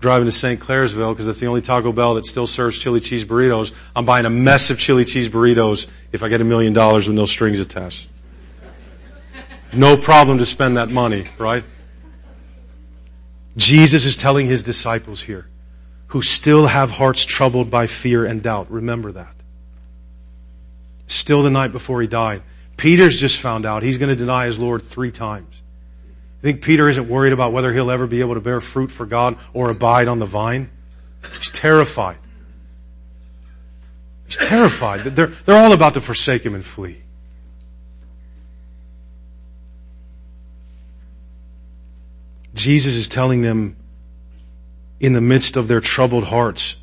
[0.00, 0.60] Driving to St.
[0.60, 3.72] Clairsville because that's the only Taco Bell that still serves chili cheese burritos.
[3.94, 7.16] I'm buying a mess of chili cheese burritos if I get a million dollars with
[7.16, 8.08] no strings attached.
[9.72, 11.64] No problem to spend that money, right?
[13.56, 15.48] Jesus is telling his disciples here
[16.08, 18.70] who still have hearts troubled by fear and doubt.
[18.70, 19.34] Remember that.
[21.06, 22.42] Still the night before he died.
[22.76, 25.62] Peter's just found out he's going to deny his Lord three times.
[26.40, 29.06] I think Peter isn't worried about whether he'll ever be able to bear fruit for
[29.06, 30.70] God or abide on the vine.
[31.38, 32.18] He's terrified.
[34.26, 35.04] He's terrified.
[35.04, 37.02] They're, they're all about to forsake him and flee.
[42.54, 43.76] Jesus is telling them
[44.98, 46.76] in the midst of their troubled hearts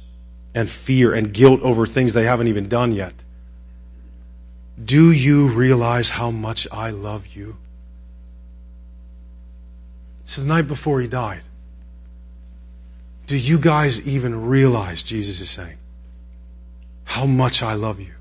[0.54, 3.14] and fear and guilt over things they haven't even done yet.
[4.82, 7.58] Do you realize how much I love you?
[10.26, 11.42] Is the night before he died.
[13.28, 15.78] Do you guys even realize, Jesus is saying,
[17.06, 18.14] how much I love you?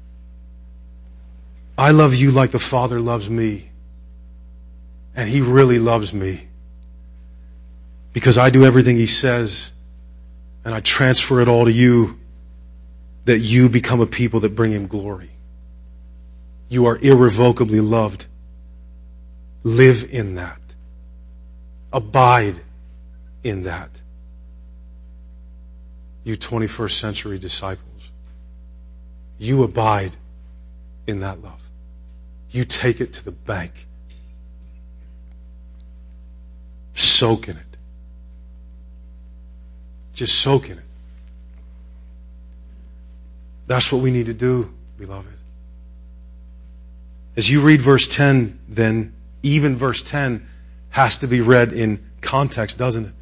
[1.78, 3.70] I love you like the Father loves me.
[5.16, 6.48] And He really loves me.
[8.12, 9.72] Because I do everything He says
[10.64, 12.20] and I transfer it all to you
[13.24, 15.30] that you become a people that bring Him glory.
[16.72, 18.24] You are irrevocably loved.
[19.62, 20.58] Live in that.
[21.92, 22.62] Abide
[23.44, 23.90] in that.
[26.24, 28.10] You 21st century disciples.
[29.38, 30.16] You abide
[31.06, 31.60] in that love.
[32.50, 33.86] You take it to the bank.
[36.94, 37.76] Soak in it.
[40.14, 40.84] Just soak in it.
[43.66, 45.41] That's what we need to do, beloved.
[47.36, 50.46] As you read verse 10, then, even verse 10
[50.90, 53.12] has to be read in context, doesn't it?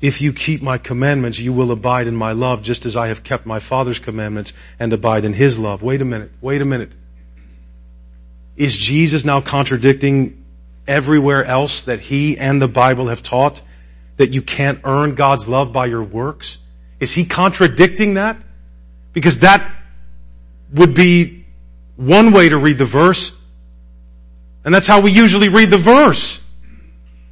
[0.00, 3.22] If you keep my commandments, you will abide in my love, just as I have
[3.22, 5.82] kept my Father's commandments and abide in his love.
[5.82, 6.32] Wait a minute.
[6.40, 6.92] Wait a minute.
[8.56, 10.44] Is Jesus now contradicting
[10.88, 13.62] everywhere else that he and the Bible have taught?
[14.16, 16.58] that you can't earn God's love by your works?
[17.00, 18.40] Is he contradicting that?
[19.12, 19.68] Because that
[20.72, 21.41] would be
[22.06, 23.32] one way to read the verse.
[24.64, 26.40] And that's how we usually read the verse.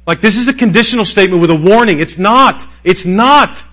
[0.07, 1.99] Like this is a conditional statement with a warning.
[1.99, 2.65] It's not.
[2.83, 3.63] It's not.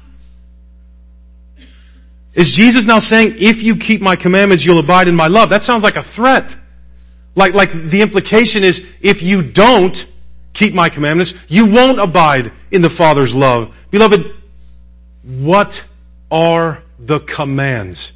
[2.35, 5.51] Is Jesus now saying, if you keep my commandments, you'll abide in my love?
[5.51, 6.57] That sounds like a threat.
[7.35, 10.07] Like, like the implication is, if you don't,
[10.53, 13.75] keep my commandments, you won't abide in the Father's love.
[13.91, 14.35] Beloved,
[15.23, 15.85] what
[16.31, 18.13] are the commands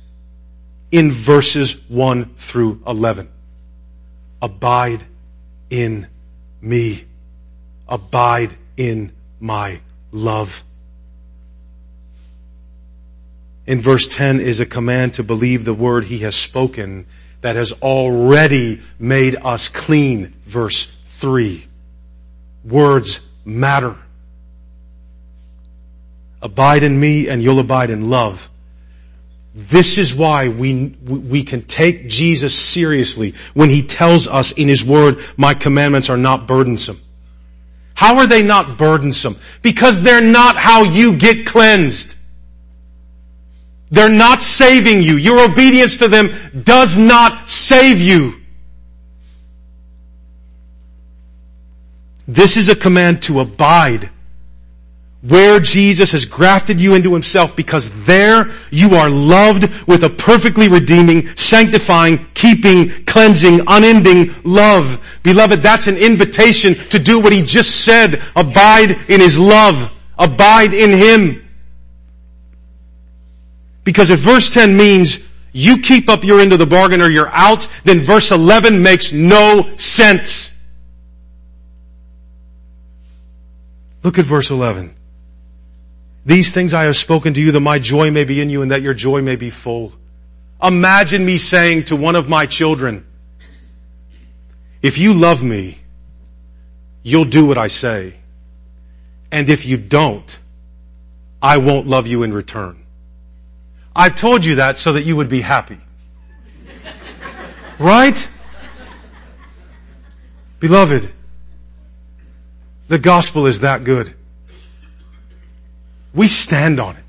[0.92, 3.28] in verses 1 through 11?
[4.40, 5.02] Abide
[5.70, 6.06] in
[6.60, 7.04] me.
[7.88, 9.80] Abide in my
[10.12, 10.62] love.
[13.66, 17.06] In verse 10 is a command to believe the word he has spoken
[17.40, 20.34] that has already made us clean.
[20.44, 21.66] Verse 3.
[22.64, 23.96] Words matter.
[26.42, 28.50] Abide in me and you'll abide in love.
[29.54, 34.84] This is why we, we can take Jesus seriously when he tells us in his
[34.84, 37.00] word, my commandments are not burdensome.
[37.94, 39.36] How are they not burdensome?
[39.60, 42.16] Because they're not how you get cleansed.
[43.90, 45.16] They're not saving you.
[45.16, 46.32] Your obedience to them
[46.62, 48.40] does not save you.
[52.26, 54.08] This is a command to abide
[55.22, 60.68] where Jesus has grafted you into himself because there you are loved with a perfectly
[60.68, 65.00] redeeming, sanctifying, keeping, cleansing, unending love.
[65.22, 68.20] Beloved, that's an invitation to do what he just said.
[68.34, 69.92] Abide in his love.
[70.18, 71.48] Abide in him.
[73.84, 75.20] Because if verse 10 means
[75.52, 79.12] you keep up your end of the bargain or you're out, then verse 11 makes
[79.12, 80.50] no sense.
[84.02, 84.96] Look at verse 11.
[86.24, 88.70] These things I have spoken to you that my joy may be in you and
[88.70, 89.92] that your joy may be full.
[90.62, 93.04] imagine me saying to one of my children,
[94.80, 95.78] if you love me,
[97.02, 98.14] you'll do what I say.
[99.32, 100.38] And if you don't,
[101.40, 102.84] I won't love you in return.
[103.94, 105.78] I told you that so that you would be happy.
[107.78, 108.28] Right?
[110.60, 111.10] Beloved,
[112.86, 114.14] the gospel is that good.
[116.14, 117.04] We stand on it.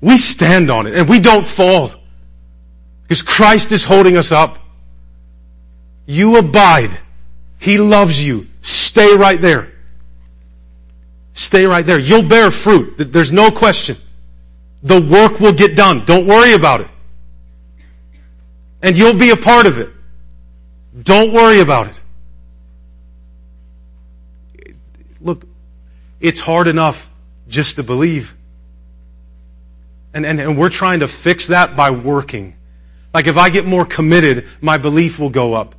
[0.00, 1.90] We stand on it and we don't fall.
[3.02, 4.58] Because Christ is holding us up.
[6.06, 6.98] You abide.
[7.58, 8.46] He loves you.
[8.60, 9.72] Stay right there.
[11.32, 11.98] Stay right there.
[11.98, 12.94] You'll bear fruit.
[12.98, 13.96] There's no question.
[14.82, 16.04] The work will get done.
[16.04, 16.88] Don't worry about it.
[18.82, 19.90] And you'll be a part of it.
[21.02, 22.00] Don't worry about it.
[25.20, 25.46] Look,
[26.20, 27.08] it's hard enough
[27.48, 28.34] just to believe.
[30.12, 32.54] And, and, and we're trying to fix that by working.
[33.12, 35.74] Like if I get more committed, my belief will go up.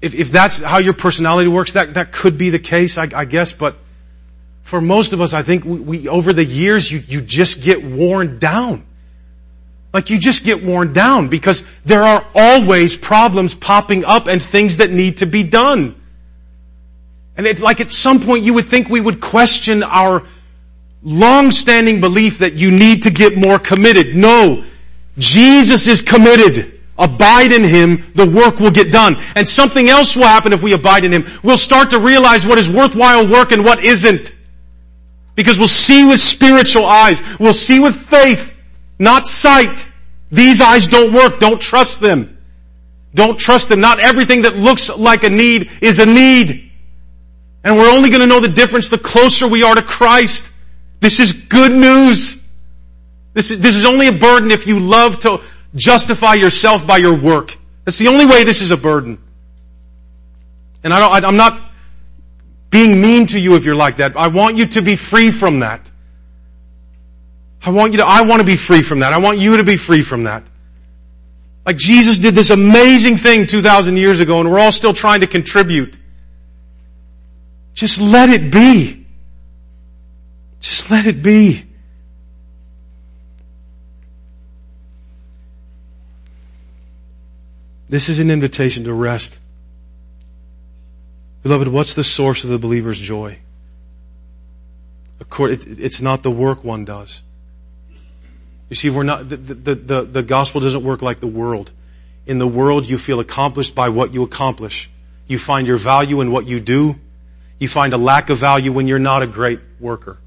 [0.00, 3.24] If, if that's how your personality works, that, that could be the case, I, I
[3.24, 3.76] guess, but
[4.62, 7.84] for most of us, I think we, we, over the years, you, you just get
[7.84, 8.84] worn down.
[9.92, 14.78] Like you just get worn down because there are always problems popping up and things
[14.78, 15.94] that need to be done.
[17.36, 20.24] And it, like at some point you would think we would question our
[21.02, 24.16] long-standing belief that you need to get more committed.
[24.16, 24.64] No.
[25.18, 26.80] Jesus is committed.
[26.96, 29.20] Abide in Him, the work will get done.
[29.34, 31.26] And something else will happen if we abide in Him.
[31.42, 34.32] We'll start to realize what is worthwhile work and what isn't.
[35.34, 37.20] Because we'll see with spiritual eyes.
[37.40, 38.52] We'll see with faith,
[38.98, 39.88] not sight.
[40.30, 41.40] These eyes don't work.
[41.40, 42.38] Don't trust them.
[43.12, 43.80] Don't trust them.
[43.80, 46.63] Not everything that looks like a need is a need.
[47.64, 50.50] And we're only going to know the difference the closer we are to Christ.
[51.00, 52.40] This is good news.
[53.32, 55.40] This is, this is only a burden if you love to
[55.74, 57.56] justify yourself by your work.
[57.84, 59.18] That's the only way this is a burden.
[60.84, 61.72] And I don't, I, I'm not
[62.70, 64.16] being mean to you if you're like that.
[64.16, 65.90] I want you to be free from that.
[67.62, 69.12] I want you to, I want to be free from that.
[69.12, 70.44] I want you to be free from that.
[71.64, 75.26] Like Jesus did this amazing thing 2,000 years ago and we're all still trying to
[75.26, 75.96] contribute.
[77.74, 79.06] Just let it be.
[80.60, 81.66] Just let it be.
[87.88, 89.38] This is an invitation to rest.
[91.42, 93.38] Beloved, what's the source of the believer's joy?
[95.38, 97.22] It's not the work one does.
[98.70, 101.70] You see, we're not, the, the, the, the gospel doesn't work like the world.
[102.26, 104.88] In the world, you feel accomplished by what you accomplish.
[105.26, 106.98] You find your value in what you do.
[107.58, 110.18] You find a lack of value when you're not a great worker.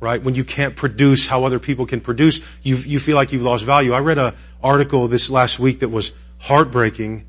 [0.00, 0.22] Right?
[0.22, 3.64] When you can't produce how other people can produce, you, you feel like you've lost
[3.64, 3.92] value.
[3.92, 7.26] I read an article this last week that was heartbreaking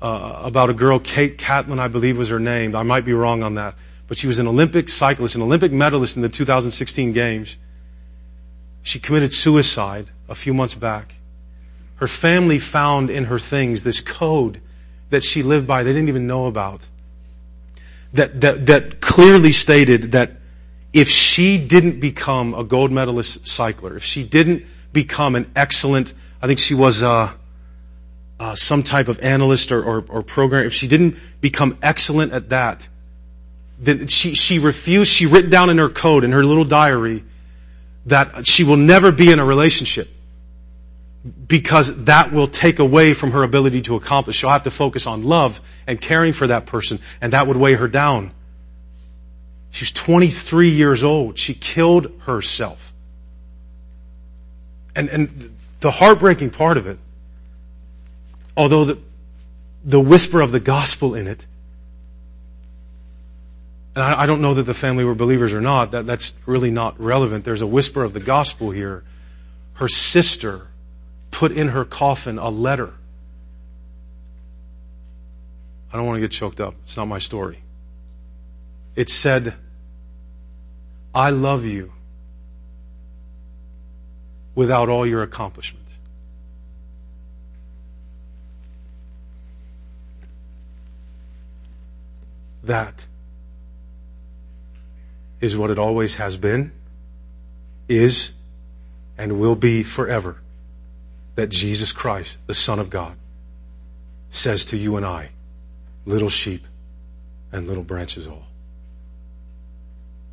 [0.00, 2.74] uh, about a girl, Kate Catlin, I believe was her name.
[2.74, 3.74] I might be wrong on that.
[4.08, 7.56] But she was an Olympic cyclist, an Olympic medalist in the 2016 games.
[8.82, 11.14] She committed suicide a few months back.
[11.96, 14.60] Her family found in her things this code
[15.10, 16.80] that she lived by they didn't even know about
[18.14, 20.32] that, that, that clearly stated that
[20.92, 26.46] if she didn't become a gold medalist cycler, if she didn't become an excellent, I
[26.46, 27.32] think she was uh,
[28.38, 32.50] uh, some type of analyst or, or, or program, if she didn't become excellent at
[32.50, 32.86] that,
[33.78, 37.24] then she, she refused, she written down in her code, in her little diary,
[38.06, 40.08] that she will never be in a relationship
[41.46, 44.36] because that will take away from her ability to accomplish.
[44.36, 47.74] She'll have to focus on love and caring for that person, and that would weigh
[47.74, 48.32] her down.
[49.70, 51.38] She's 23 years old.
[51.38, 52.92] She killed herself.
[54.94, 56.98] And, and the heartbreaking part of it,
[58.56, 58.98] although the,
[59.84, 61.46] the whisper of the gospel in it,
[63.94, 66.70] and I, I don't know that the family were believers or not, that, that's really
[66.70, 67.44] not relevant.
[67.44, 69.04] There's a whisper of the gospel here.
[69.74, 70.68] Her sister
[71.32, 72.92] put in her coffin a letter.
[75.92, 76.74] I don't want to get choked up.
[76.84, 77.62] It's not my story.
[78.94, 79.54] It said,
[81.14, 81.92] I love you
[84.54, 85.98] without all your accomplishments.
[92.62, 93.06] That
[95.40, 96.72] is what it always has been,
[97.88, 98.32] is,
[99.18, 100.41] and will be forever
[101.34, 103.16] that Jesus Christ, the Son of God,
[104.30, 105.30] says to you and I,
[106.04, 106.66] little sheep
[107.50, 108.46] and little branches all.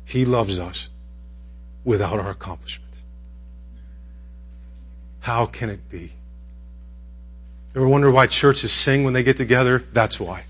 [0.04, 0.88] He loves us
[1.84, 3.02] without our accomplishments.
[5.20, 6.12] How can it be?
[7.76, 9.84] Ever wonder why churches sing when they get together?
[9.92, 10.44] That's why.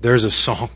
[0.00, 0.70] There's a song.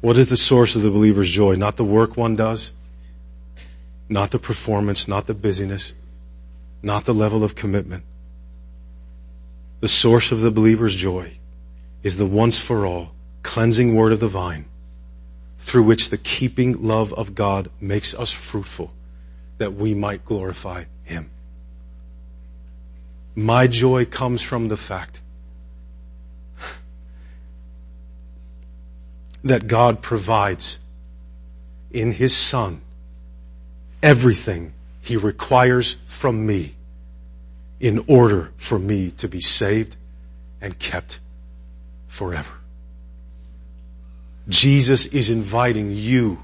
[0.00, 1.54] What is the source of the believer's joy?
[1.54, 2.72] Not the work one does,
[4.10, 5.94] not the performance, not the busyness,
[6.82, 8.02] not the level of commitment.
[9.78, 11.38] The source of the believer's joy
[12.02, 13.12] is the once for all
[13.44, 14.64] cleansing word of the vine
[15.58, 18.92] through which the keeping love of God makes us fruitful
[19.58, 21.30] that we might glorify Him.
[23.36, 25.22] My joy comes from the fact
[29.44, 30.80] that God provides
[31.92, 32.80] in His Son
[34.02, 36.74] everything He requires from me
[37.80, 39.96] in order for me to be saved
[40.60, 41.20] and kept
[42.08, 42.52] forever.
[44.48, 46.42] Jesus is inviting you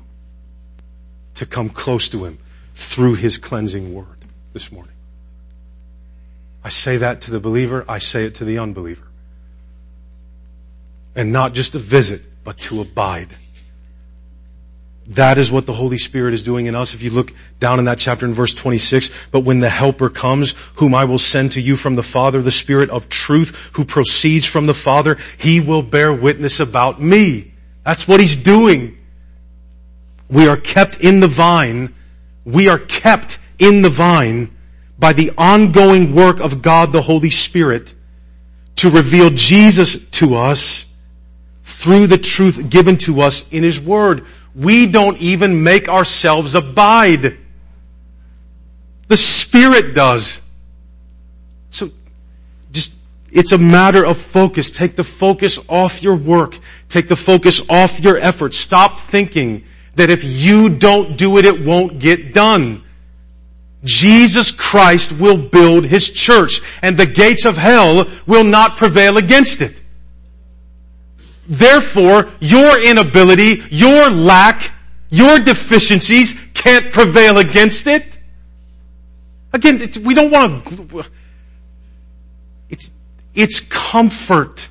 [1.35, 2.39] to come close to Him
[2.75, 4.93] through His cleansing word this morning.
[6.65, 9.07] I say that to the believer, I say it to the unbeliever.
[11.15, 13.35] And not just to visit, but to abide.
[15.09, 16.95] That is what the Holy Spirit is doing in us.
[16.95, 20.55] If you look down in that chapter in verse 26, but when the helper comes,
[20.75, 24.47] whom I will send to you from the Father, the Spirit of truth, who proceeds
[24.47, 27.53] from the Father, he will bear witness about me.
[27.85, 28.99] That's what he's doing.
[30.29, 31.95] We are kept in the vine.
[32.45, 34.57] We are kept in the vine
[34.99, 37.95] by the ongoing work of God the Holy Spirit
[38.77, 40.87] to reveal Jesus to us
[41.63, 44.27] through the truth given to us in His Word.
[44.57, 47.37] We don't even make ourselves abide.
[49.09, 50.41] The Spirit does.
[51.71, 51.91] So
[52.73, 52.95] just
[53.31, 54.71] it's a matter of focus.
[54.71, 56.59] Take the focus off your work.
[56.89, 58.55] Take the focus off your effort.
[58.55, 59.65] Stop thinking
[59.97, 62.83] that if you don't do it, it won't get done.
[63.85, 69.61] Jesus Christ will build His church and the gates of hell will not prevail against
[69.61, 69.83] it.
[71.49, 74.73] Therefore, your inability, your lack,
[75.11, 78.19] your deficiencies can't prevail against it.
[79.53, 81.05] Again, we don't want to,
[82.69, 82.93] it's,
[83.35, 84.69] it's comfort.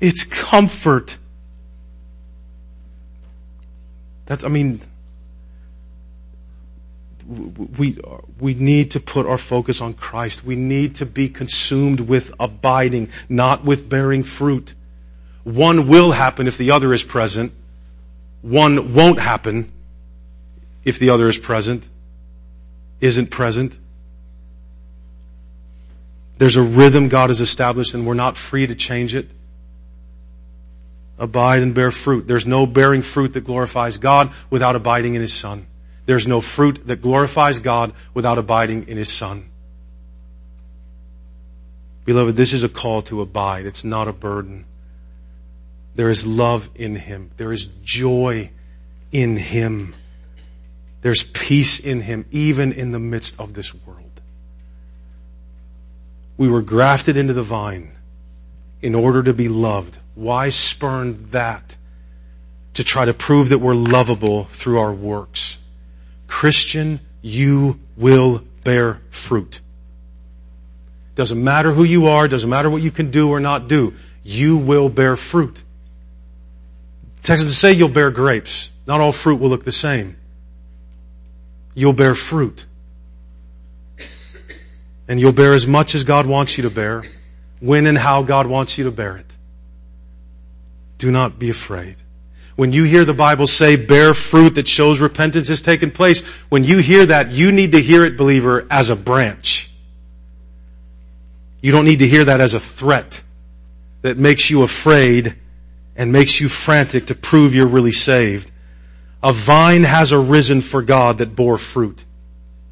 [0.00, 1.16] It's comfort.
[4.26, 4.80] That's, I mean,
[7.26, 7.98] we,
[8.38, 10.44] we need to put our focus on Christ.
[10.44, 14.74] We need to be consumed with abiding, not with bearing fruit.
[15.46, 17.52] One will happen if the other is present.
[18.42, 19.70] One won't happen
[20.84, 21.88] if the other is present,
[23.00, 23.78] isn't present.
[26.38, 29.30] There's a rhythm God has established and we're not free to change it.
[31.16, 32.26] Abide and bear fruit.
[32.26, 35.68] There's no bearing fruit that glorifies God without abiding in His Son.
[36.06, 39.48] There's no fruit that glorifies God without abiding in His Son.
[42.04, 43.64] Beloved, this is a call to abide.
[43.64, 44.64] It's not a burden.
[45.96, 47.30] There is love in Him.
[47.38, 48.50] There is joy
[49.10, 49.94] in Him.
[51.00, 54.20] There's peace in Him, even in the midst of this world.
[56.36, 57.92] We were grafted into the vine
[58.82, 59.98] in order to be loved.
[60.14, 61.76] Why spurn that?
[62.74, 65.56] To try to prove that we're lovable through our works.
[66.26, 69.62] Christian, you will bear fruit.
[71.14, 74.58] Doesn't matter who you are, doesn't matter what you can do or not do, you
[74.58, 75.62] will bear fruit.
[77.26, 78.70] Text doesn't say you'll bear grapes.
[78.86, 80.16] Not all fruit will look the same.
[81.74, 82.66] You'll bear fruit.
[85.08, 87.02] And you'll bear as much as God wants you to bear,
[87.58, 89.36] when and how God wants you to bear it.
[90.98, 91.96] Do not be afraid.
[92.54, 96.62] When you hear the Bible say bear fruit that shows repentance has taken place, when
[96.62, 99.68] you hear that, you need to hear it, believer, as a branch.
[101.60, 103.20] You don't need to hear that as a threat
[104.02, 105.34] that makes you afraid
[105.96, 108.50] and makes you frantic to prove you're really saved.
[109.22, 112.04] A vine has arisen for God that bore fruit.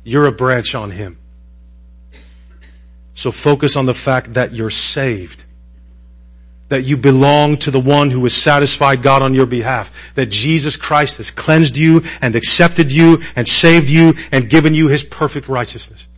[0.04, 1.18] You're a branch on Him.
[3.14, 5.44] So focus on the fact that you're saved.
[6.68, 9.92] That you belong to the one who has satisfied God on your behalf.
[10.14, 14.88] That Jesus Christ has cleansed you and accepted you and saved you and given you
[14.88, 16.08] His perfect righteousness.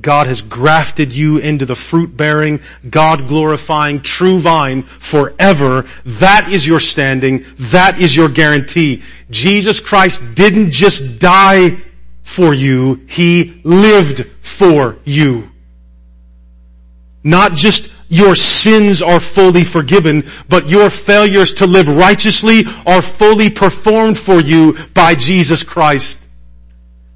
[0.00, 5.86] God has grafted you into the fruit bearing, God glorifying true vine forever.
[6.04, 7.44] That is your standing.
[7.56, 9.02] That is your guarantee.
[9.30, 11.78] Jesus Christ didn't just die
[12.22, 13.04] for you.
[13.08, 15.50] He lived for you.
[17.22, 23.50] Not just your sins are fully forgiven, but your failures to live righteously are fully
[23.50, 26.20] performed for you by Jesus Christ.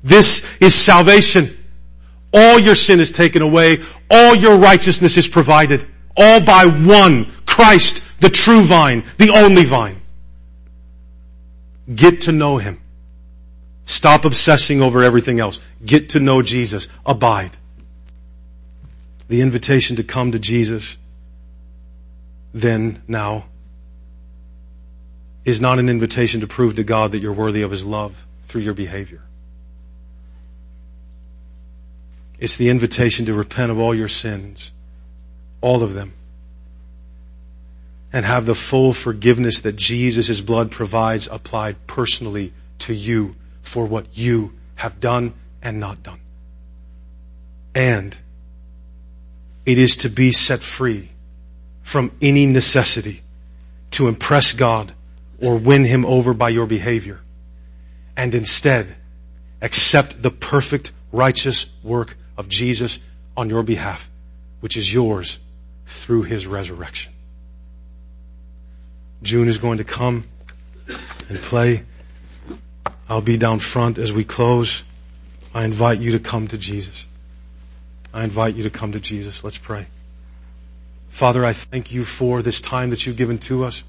[0.03, 1.64] This is salvation.
[2.35, 3.82] All your sin is taken away.
[4.11, 5.87] All your righteousness is provided.
[6.16, 10.03] All by one, Christ, the true vine, the only vine.
[11.95, 12.80] Get to know Him.
[13.87, 15.59] Stop obsessing over everything else.
[15.85, 16.89] Get to know Jesus.
[17.07, 17.57] Abide.
[19.28, 20.97] The invitation to come to Jesus
[22.53, 23.47] then, now,
[25.45, 28.62] is not an invitation to prove to God that you're worthy of His love through
[28.62, 29.24] your behavior.
[32.45, 34.71] It's the invitation to repent of all your sins,
[35.63, 36.13] all of them,
[38.13, 44.09] and have the full forgiveness that Jesus' blood provides applied personally to you for what
[44.13, 45.33] you have done
[45.63, 46.21] and not done.
[47.75, 48.15] And
[49.65, 51.09] it is to be set free
[51.81, 53.23] from any necessity
[53.93, 54.93] to impress God
[55.41, 57.23] or win Him over by your behavior.
[58.19, 58.95] And instead,
[59.63, 63.01] accept the perfect righteous work of Jesus
[63.37, 64.11] on your behalf,
[64.61, 65.39] which is yours
[65.87, 67.12] through His resurrection.
[69.22, 70.24] June is going to come
[71.28, 71.85] and play.
[73.09, 74.85] I'll be down front as we close.
[75.55, 77.07] I invite you to come to Jesus.
[78.12, 79.43] I invite you to come to Jesus.
[79.43, 79.87] Let's pray.
[81.09, 83.85] Father, I thank you for this time that you've given to us.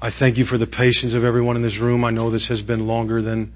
[0.00, 2.04] I thank you for the patience of everyone in this room.
[2.04, 3.52] I know this has been longer than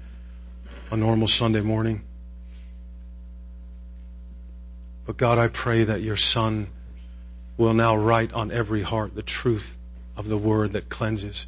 [0.91, 2.01] a normal Sunday morning.
[5.05, 6.67] But God, I pray that your Son
[7.57, 9.77] will now write on every heart the truth
[10.15, 11.47] of the word that cleanses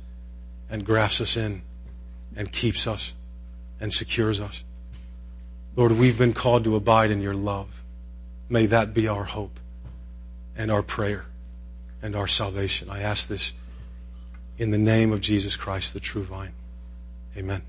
[0.69, 1.61] and grafts us in
[2.35, 3.13] and keeps us
[3.79, 4.63] and secures us.
[5.75, 7.69] Lord, we've been called to abide in your love.
[8.49, 9.59] May that be our hope
[10.55, 11.25] and our prayer
[12.01, 12.89] and our salvation.
[12.89, 13.53] I ask this
[14.57, 16.53] in the name of Jesus Christ, the true vine.
[17.35, 17.63] Amen.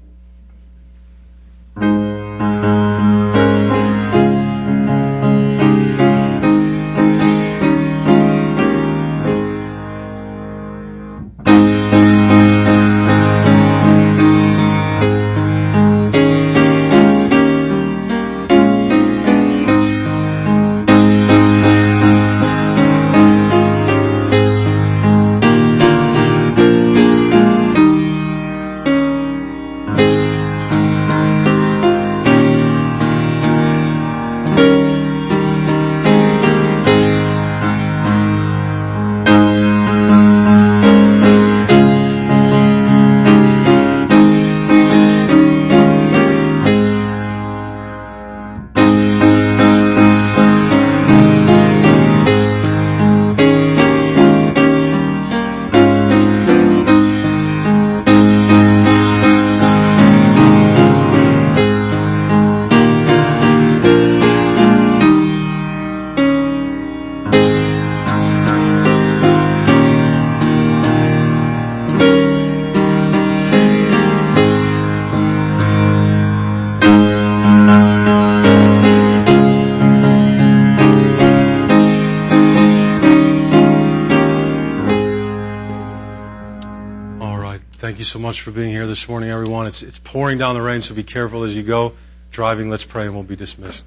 [88.45, 89.66] For being here this morning, everyone.
[89.66, 91.95] It's, it's pouring down the rain, so be careful as you go.
[92.30, 93.86] Driving, let's pray and we'll be dismissed.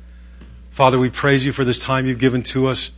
[0.72, 2.90] Father, we praise you for this time you've given to us.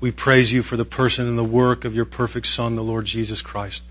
[0.00, 3.04] We praise you for the person and the work of your perfect Son, the Lord
[3.04, 3.84] Jesus Christ.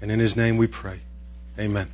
[0.00, 1.00] And in his name we pray.
[1.58, 1.88] Amen.